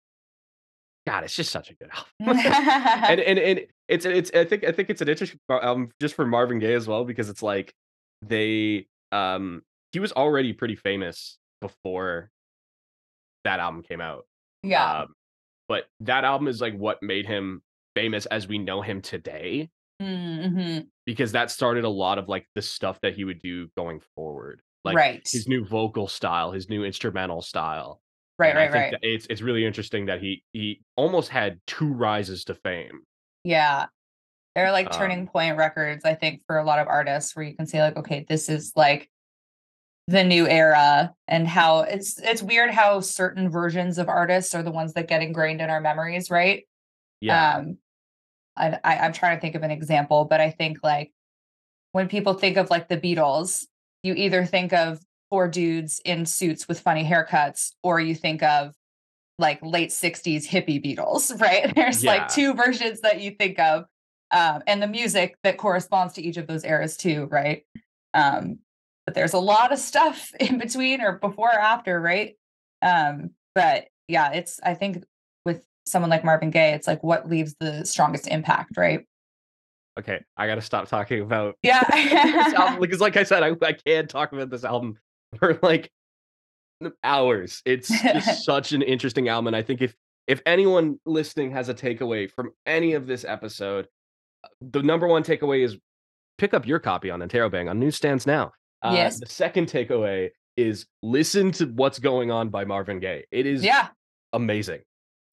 God, 1.05 1.23
it's 1.23 1.35
just 1.35 1.51
such 1.51 1.69
a 1.71 1.75
good 1.75 1.89
album. 1.91 2.39
and 3.09 3.19
and 3.19 3.39
and 3.39 3.61
it's 3.87 4.05
it's 4.05 4.31
I 4.33 4.45
think 4.45 4.63
I 4.63 4.71
think 4.71 4.89
it's 4.89 5.01
an 5.01 5.09
interesting 5.09 5.39
album 5.49 5.91
just 5.99 6.15
for 6.15 6.25
Marvin 6.25 6.59
Gaye 6.59 6.73
as 6.73 6.87
well 6.87 7.03
because 7.03 7.29
it's 7.29 7.43
like 7.43 7.73
they 8.21 8.87
um 9.11 9.63
he 9.91 9.99
was 9.99 10.11
already 10.13 10.53
pretty 10.53 10.75
famous 10.75 11.37
before 11.61 12.29
that 13.43 13.59
album 13.59 13.83
came 13.83 14.01
out. 14.01 14.25
yeah. 14.63 15.01
Um, 15.01 15.13
but 15.67 15.85
that 16.01 16.23
album 16.23 16.47
is 16.47 16.61
like 16.61 16.75
what 16.75 17.01
made 17.03 17.25
him 17.25 17.61
famous 17.95 18.25
as 18.27 18.47
we 18.47 18.57
know 18.57 18.81
him 18.81 19.01
today 19.01 19.69
hmm 20.01 20.79
because 21.05 21.31
that 21.33 21.51
started 21.51 21.83
a 21.83 21.89
lot 21.89 22.17
of 22.17 22.29
like 22.29 22.47
the 22.55 22.61
stuff 22.61 22.99
that 23.01 23.15
he 23.15 23.23
would 23.25 23.41
do 23.41 23.67
going 23.75 23.99
forward. 24.15 24.61
Like 24.83 24.95
right. 24.95 25.27
his 25.29 25.47
new 25.47 25.65
vocal 25.65 26.07
style, 26.07 26.51
his 26.51 26.69
new 26.69 26.83
instrumental 26.85 27.41
style. 27.41 28.01
right. 28.37 28.49
And 28.51 28.59
I 28.59 28.63
Right. 28.63 28.71
think 28.71 28.93
Right. 28.93 28.99
it's 29.01 29.27
it's 29.29 29.41
really 29.41 29.65
interesting 29.65 30.05
that 30.07 30.21
he 30.21 30.43
he 30.53 30.81
almost 30.95 31.29
had 31.29 31.59
two 31.67 31.91
rises 31.93 32.43
to 32.45 32.55
fame. 32.55 33.01
Yeah. 33.43 33.87
They're 34.55 34.71
like 34.71 34.91
turning 34.91 35.21
Um, 35.21 35.27
point 35.27 35.57
records, 35.57 36.05
I 36.05 36.15
think, 36.15 36.41
for 36.47 36.57
a 36.57 36.63
lot 36.63 36.79
of 36.79 36.87
artists 36.87 37.35
where 37.35 37.45
you 37.45 37.55
can 37.55 37.67
say, 37.67 37.81
like, 37.81 37.97
okay, 37.97 38.25
this 38.27 38.49
is 38.49 38.73
like 38.75 39.09
the 40.07 40.23
new 40.23 40.47
era 40.47 41.13
and 41.27 41.47
how 41.47 41.81
it's 41.81 42.19
it's 42.19 42.41
weird 42.41 42.71
how 42.71 42.99
certain 42.99 43.49
versions 43.49 43.97
of 43.99 44.09
artists 44.09 44.55
are 44.55 44.63
the 44.63 44.71
ones 44.71 44.93
that 44.93 45.07
get 45.07 45.21
ingrained 45.21 45.61
in 45.61 45.69
our 45.69 45.81
memories, 45.81 46.31
right? 46.31 46.67
Yeah. 47.21 47.57
Um 47.57 47.77
I, 48.57 48.79
I 48.83 48.97
I'm 48.99 49.13
trying 49.13 49.37
to 49.37 49.41
think 49.41 49.55
of 49.55 49.63
an 49.63 49.71
example, 49.71 50.25
but 50.25 50.41
I 50.41 50.51
think 50.51 50.79
like 50.83 51.11
when 51.91 52.07
people 52.09 52.33
think 52.35 52.57
of 52.57 52.69
like 52.69 52.87
the 52.89 52.97
Beatles, 52.97 53.65
you 54.03 54.13
either 54.13 54.45
think 54.45 54.73
of 54.73 54.99
four 55.29 55.47
dudes 55.47 56.01
in 56.05 56.25
suits 56.25 56.67
with 56.67 56.79
funny 56.79 57.03
haircuts, 57.03 57.71
or 57.83 57.99
you 57.99 58.15
think 58.15 58.41
of 58.43 58.73
like 59.37 59.59
late 59.61 59.89
60s 59.89 60.45
hippie 60.47 60.83
Beatles, 60.83 61.39
right? 61.41 61.73
There's 61.75 62.03
Yeah. 62.03 62.11
like 62.13 62.27
two 62.29 62.53
versions 62.53 63.01
that 63.01 63.21
you 63.21 63.31
think 63.31 63.59
of. 63.59 63.85
Um, 64.31 64.61
and 64.67 64.81
the 64.81 64.87
music 64.87 65.35
that 65.43 65.57
corresponds 65.57 66.13
to 66.15 66.21
each 66.21 66.37
of 66.37 66.45
those 66.47 66.63
eras 66.63 66.97
too, 66.97 67.25
right? 67.31 67.63
Um, 68.13 68.59
but 69.05 69.15
there's 69.15 69.33
a 69.33 69.39
lot 69.39 69.71
of 69.71 69.79
stuff 69.79 70.31
in 70.39 70.57
between 70.57 71.01
or 71.01 71.13
before 71.13 71.49
or 71.49 71.59
after, 71.59 71.99
right? 71.99 72.35
Um, 72.81 73.31
but 73.55 73.85
yeah, 74.07 74.31
it's 74.31 74.59
I 74.63 74.73
think 74.75 75.03
with 75.45 75.65
someone 75.85 76.09
like 76.09 76.23
Marvin 76.23 76.49
Gaye, 76.51 76.73
it's 76.73 76.87
like 76.87 77.03
what 77.03 77.27
leaves 77.29 77.55
the 77.59 77.85
strongest 77.85 78.27
impact, 78.27 78.77
right? 78.77 79.05
Okay, 79.97 80.23
I 80.37 80.47
gotta 80.47 80.61
stop 80.61 80.87
talking 80.89 81.21
about 81.21 81.55
this 81.63 81.71
Yeah. 81.71 82.53
album 82.57 82.79
because, 82.81 82.99
like 82.99 83.17
I 83.17 83.23
said, 83.23 83.43
I, 83.43 83.53
I 83.65 83.73
can't 83.73 84.09
talk 84.09 84.33
about 84.33 84.49
this 84.49 84.63
album 84.63 84.97
for 85.39 85.57
like 85.61 85.89
hours. 87.03 87.61
It's 87.65 87.87
just 87.89 88.45
such 88.45 88.71
an 88.71 88.81
interesting 88.81 89.27
album, 89.29 89.47
and 89.47 89.55
I 89.55 89.61
think 89.61 89.81
if 89.81 89.95
if 90.27 90.41
anyone 90.45 90.99
listening 91.05 91.51
has 91.51 91.69
a 91.69 91.73
takeaway 91.73 92.29
from 92.29 92.51
any 92.65 92.93
of 92.93 93.07
this 93.07 93.25
episode, 93.25 93.87
the 94.61 94.81
number 94.83 95.07
one 95.07 95.23
takeaway 95.23 95.63
is 95.65 95.77
pick 96.37 96.53
up 96.53 96.67
your 96.67 96.79
copy 96.79 97.09
on 97.09 97.19
Interrobang 97.19 97.69
on 97.69 97.79
newsstands 97.79 98.25
now. 98.27 98.51
Uh, 98.81 98.91
Yes. 98.95 99.19
The 99.19 99.25
second 99.25 99.67
takeaway 99.67 100.29
is 100.55 100.85
listen 101.01 101.51
to 101.53 101.65
what's 101.65 101.99
going 101.99 102.31
on 102.31 102.49
by 102.49 102.63
Marvin 102.63 102.99
Gaye. 102.99 103.25
It 103.31 103.45
is 103.45 103.63
yeah. 103.63 103.89
amazing. 104.33 104.81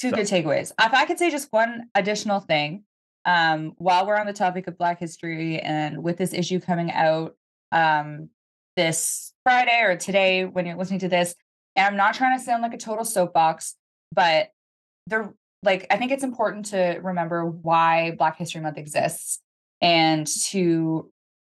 two 0.00 0.10
So- 0.10 0.16
good 0.16 0.26
takeaways. 0.26 0.72
If 0.80 0.94
I 0.94 1.04
could 1.04 1.18
say 1.18 1.30
just 1.30 1.48
one 1.52 1.88
additional 1.94 2.40
thing, 2.40 2.84
um, 3.26 3.72
while 3.76 4.06
we're 4.06 4.16
on 4.16 4.26
the 4.26 4.32
topic 4.32 4.68
of 4.68 4.78
Black 4.78 5.00
history 5.00 5.58
and 5.58 6.02
with 6.02 6.16
this 6.16 6.32
issue 6.32 6.60
coming 6.60 6.92
out 6.92 7.34
um, 7.72 8.30
this 8.76 9.34
Friday 9.42 9.82
or 9.82 9.96
today 9.96 10.44
when 10.44 10.64
you're 10.64 10.76
listening 10.76 11.00
to 11.00 11.08
this, 11.08 11.34
and 11.74 11.86
I'm 11.86 11.96
not 11.96 12.14
trying 12.14 12.38
to 12.38 12.44
sound 12.44 12.62
like 12.62 12.72
a 12.72 12.78
total 12.78 13.04
soapbox, 13.04 13.74
but 14.12 14.50
the 15.08 15.34
like 15.62 15.86
I 15.90 15.96
think 15.96 16.12
it's 16.12 16.22
important 16.22 16.66
to 16.66 17.00
remember 17.02 17.44
why 17.44 18.12
Black 18.12 18.38
History 18.38 18.60
Month 18.60 18.78
exists 18.78 19.40
and 19.82 20.26
to 20.44 21.10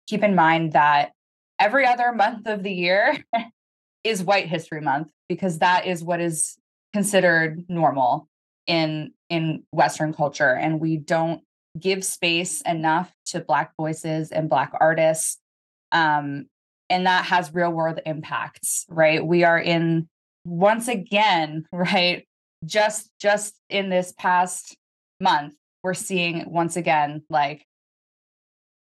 keep 0.07 0.23
in 0.23 0.35
mind 0.35 0.71
that 0.71 1.11
every 1.59 1.85
other 1.85 2.13
month 2.13 2.47
of 2.47 2.63
the 2.63 2.71
year 2.71 3.17
is 4.05 4.23
White 4.23 4.47
History 4.47 4.79
Month 4.79 5.09
because 5.27 5.59
that 5.59 5.85
is 5.85 6.01
what 6.01 6.21
is 6.21 6.57
considered 6.93 7.65
normal 7.67 8.29
in 8.67 9.11
in 9.29 9.63
western 9.71 10.13
culture. 10.13 10.53
And 10.55 10.79
we 10.79 10.95
don't 10.95 11.41
give 11.79 12.03
space 12.03 12.61
enough 12.61 13.11
to 13.25 13.39
black 13.39 13.71
voices 13.77 14.31
and 14.31 14.49
black 14.49 14.71
artists 14.79 15.37
um 15.91 16.45
and 16.89 17.05
that 17.05 17.25
has 17.25 17.53
real 17.53 17.71
world 17.71 17.99
impacts 18.05 18.85
right? 18.89 19.25
We 19.25 19.43
are 19.43 19.59
in 19.59 20.07
once 20.45 20.87
again 20.87 21.65
right 21.71 22.25
just 22.65 23.11
just 23.19 23.55
in 23.69 23.89
this 23.89 24.13
past 24.17 24.75
month 25.19 25.53
we're 25.83 25.93
seeing 25.93 26.43
once 26.47 26.75
again 26.75 27.21
like 27.29 27.65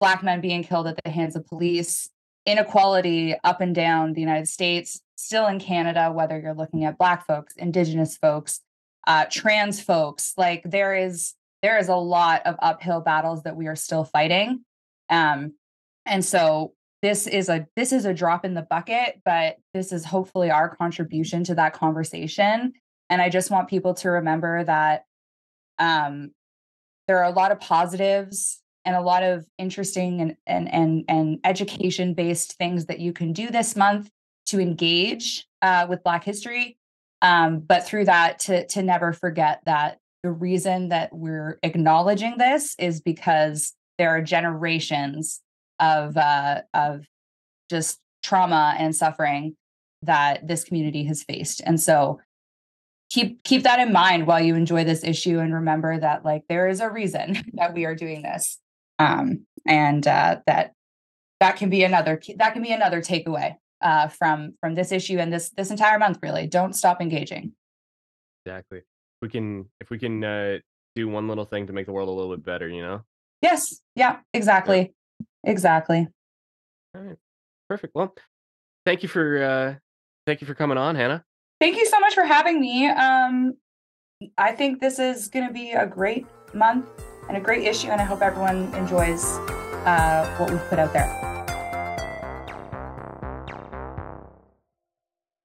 black 0.01 0.23
men 0.23 0.41
being 0.41 0.63
killed 0.63 0.87
at 0.87 0.99
the 1.03 1.11
hands 1.11 1.35
of 1.35 1.47
police 1.47 2.11
inequality 2.45 3.35
up 3.43 3.61
and 3.61 3.75
down 3.75 4.13
the 4.13 4.21
united 4.21 4.47
states 4.47 5.01
still 5.17 5.47
in 5.47 5.59
canada 5.59 6.13
whether 6.13 6.39
you're 6.39 6.55
looking 6.55 6.85
at 6.85 6.99
black 6.99 7.27
folks 7.27 7.55
indigenous 7.57 8.17
folks 8.17 8.61
uh, 9.07 9.25
trans 9.31 9.81
folks 9.81 10.35
like 10.37 10.63
there 10.65 10.95
is 10.95 11.35
there 11.65 11.79
is 11.79 11.89
a 11.89 11.97
lot 11.97 12.43
of 12.45 12.57
uphill 12.59 13.01
battles 13.01 13.43
that 13.45 13.57
we 13.57 13.67
are 13.69 13.75
still 13.75 14.05
fighting 14.05 14.63
um 15.09 15.55
and 16.05 16.23
so 16.23 16.75
this 17.01 17.27
is 17.27 17.49
a 17.49 17.67
this 17.75 17.91
is 17.91 18.05
a 18.05 18.13
drop 18.13 18.45
in 18.45 18.53
the 18.53 18.67
bucket 18.69 19.23
but 19.25 19.57
this 19.73 19.91
is 19.91 20.05
hopefully 20.05 20.51
our 20.51 20.77
contribution 20.77 21.43
to 21.43 21.55
that 21.55 21.73
conversation 21.73 22.75
and 23.09 23.23
i 23.23 23.31
just 23.31 23.51
want 23.51 23.67
people 23.67 23.95
to 23.95 24.11
remember 24.11 24.63
that 24.63 25.05
um 25.79 26.31
there 27.09 27.19
are 27.19 27.31
a 27.31 27.35
lot 27.35 27.51
of 27.51 27.59
positives 27.61 28.61
and 28.85 28.95
a 28.95 29.01
lot 29.01 29.23
of 29.23 29.47
interesting 29.57 30.21
and 30.21 30.37
and 30.47 30.73
and, 30.73 31.05
and 31.09 31.39
education 31.45 32.13
based 32.13 32.59
things 32.59 32.87
that 32.87 33.01
you 33.01 33.15
can 33.15 33.33
do 33.33 33.51
this 33.51 33.75
month 33.75 34.11
to 34.45 34.61
engage 34.61 35.47
uh, 35.63 35.87
with 35.89 36.05
black 36.05 36.25
history 36.25 36.77
um, 37.23 37.61
but 37.61 37.87
through 37.87 38.05
that 38.05 38.39
to 38.39 38.67
to 38.67 38.83
never 38.83 39.15
forget 39.15 39.63
that 39.65 39.99
the 40.25 40.33
reason 40.33 40.89
that 40.89 41.11
we're 41.13 41.59
acknowledging 41.63 42.39
this 42.39 42.75
is 42.79 43.03
because 43.03 43.75
there 43.99 44.09
are 44.09 44.23
generations 44.23 45.43
of 45.79 46.17
uh, 46.17 46.63
of 46.73 47.05
just 47.69 48.01
trauma 48.23 48.75
and 48.79 48.97
suffering 48.97 49.55
that 50.01 50.49
this 50.49 50.65
community 50.65 51.05
has 51.05 51.23
faced. 51.23 51.61
And 51.67 51.79
so 51.79 52.21
keep 53.11 53.45
keep 53.45 53.65
that 53.65 53.79
in 53.79 53.93
mind 53.93 54.27
while 54.27 54.41
you 54.41 54.55
enjoy 54.55 54.83
this 54.83 55.05
issue 55.05 55.39
and 55.41 55.53
remember 55.53 56.01
that 56.01 56.25
like 56.25 56.45
there 56.49 56.69
is 56.69 56.81
a 56.81 56.91
reason 56.91 57.37
that 57.53 57.75
we 57.75 57.85
are 57.85 57.95
doing 57.95 58.23
this. 58.23 58.59
Um 58.99 59.45
and 59.67 60.07
uh 60.07 60.39
that 60.47 60.73
that 61.41 61.57
can 61.57 61.69
be 61.69 61.85
another 61.85 62.19
that 62.37 62.55
can 62.55 62.63
be 62.63 62.73
another 62.73 63.03
takeaway 63.03 63.57
uh 63.83 64.09
from 64.09 64.55
from 64.63 64.75
this 64.75 64.91
issue 64.91 65.19
and 65.19 65.31
this 65.31 65.51
this 65.51 65.71
entire 65.71 65.99
month 65.99 66.19
really. 66.23 66.47
Don't 66.47 66.75
stop 66.75 67.03
engaging. 67.03 67.53
Exactly. 68.47 68.81
We 69.25 69.31
can 69.31 69.71
if 69.81 69.89
we 69.89 69.99
can 69.99 70.23
uh, 70.23 70.59
do 70.95 71.09
one 71.09 71.29
little 71.29 71.47
thing 71.47 71.67
to 71.69 71.73
make 71.73 71.87
the 71.87 71.93
world 71.93 72.11
a 72.11 72.13
little 72.13 72.37
bit 72.37 72.45
better, 72.45 72.69
you 72.69 72.83
know. 72.83 73.01
yes 73.41 73.81
yeah 73.97 74.19
exactly 74.35 74.93
exactly 75.45 76.07
All 76.95 77.01
right. 77.01 77.17
Perfect. 77.71 77.95
Well, 77.95 78.15
thank 78.85 79.03
you 79.03 79.09
for 79.09 79.43
uh 79.43 79.75
thank 80.27 80.43
you 80.43 80.47
for 80.47 80.55
coming 80.55 80.77
on, 80.77 80.95
Hannah. 80.95 81.25
thank 81.59 81.77
you 81.79 81.87
so 81.87 81.99
much 82.01 82.15
for 82.15 82.25
having 82.25 82.61
me 82.61 82.87
um 82.89 83.55
i 84.37 84.53
think 84.53 84.81
this 84.81 84.99
is 84.99 85.29
going 85.29 85.47
to 85.47 85.53
be 85.53 85.73
a 85.73 85.87
great 85.87 86.27
month 86.55 86.87
and 87.29 87.37
a 87.39 87.41
great 87.41 87.65
issue 87.67 87.89
and 87.89 88.01
i 88.01 88.05
hope 88.05 88.21
everyone 88.21 88.73
enjoys 88.75 89.25
uh 89.87 90.37
what 90.37 90.51
we've 90.51 90.69
put 90.69 90.79
out 90.79 90.93
there 90.93 91.44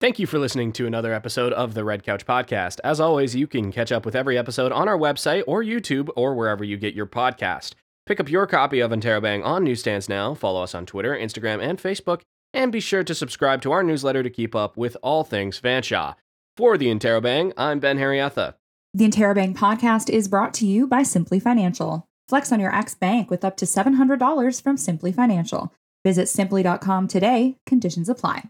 Thank 0.01 0.17
you 0.17 0.27
for 0.27 0.39
listening 0.39 0.71
to 0.73 0.87
another 0.87 1.11
episode 1.11 1.51
of 1.51 1.73
the 1.73 1.83
Red 1.83 2.03
Couch 2.03 2.25
Podcast. 2.25 2.79
As 2.85 3.01
always, 3.01 3.35
you 3.35 3.47
can 3.47 3.69
catch 3.69 3.91
up 3.91 4.05
with 4.05 4.15
every 4.15 4.37
episode 4.37 4.71
on 4.71 4.87
our 4.87 4.97
website 4.97 5.43
or 5.45 5.61
YouTube 5.61 6.07
or 6.15 6.35
wherever 6.35 6.63
you 6.63 6.77
get 6.77 6.93
your 6.93 7.05
podcast. 7.05 7.73
Pick 8.05 8.21
up 8.21 8.29
your 8.29 8.47
copy 8.47 8.79
of 8.79 8.91
Interrobang 8.91 9.43
on 9.43 9.65
newsstands 9.65 10.07
now, 10.07 10.33
follow 10.33 10.63
us 10.63 10.73
on 10.73 10.85
Twitter, 10.85 11.13
Instagram, 11.13 11.61
and 11.61 11.79
Facebook, 11.79 12.21
and 12.53 12.71
be 12.71 12.79
sure 12.79 13.03
to 13.03 13.13
subscribe 13.13 13.61
to 13.61 13.73
our 13.73 13.83
newsletter 13.83 14.23
to 14.23 14.29
keep 14.29 14.55
up 14.55 14.77
with 14.77 14.95
all 15.03 15.25
things 15.25 15.59
Fanshawe. 15.59 16.15
For 16.55 16.77
the 16.77 16.87
Interrobang, 16.87 17.51
I'm 17.57 17.81
Ben 17.81 17.97
Harrietha. 17.97 18.53
The 18.93 19.05
Interrobang 19.05 19.53
podcast 19.53 20.09
is 20.09 20.29
brought 20.29 20.53
to 20.55 20.65
you 20.65 20.87
by 20.87 21.01
Simplii 21.01 21.41
Financial. 21.41 22.07
Flex 22.29 22.53
on 22.53 22.61
your 22.61 22.73
ex 22.73 22.95
bank 22.95 23.29
with 23.29 23.43
up 23.43 23.57
to 23.57 23.65
$700 23.65 24.61
from 24.61 24.77
Simplii 24.77 25.13
Financial. 25.13 25.73
Visit 26.05 26.27
simplii.com 26.27 27.09
today. 27.09 27.57
Conditions 27.65 28.07
apply. 28.07 28.43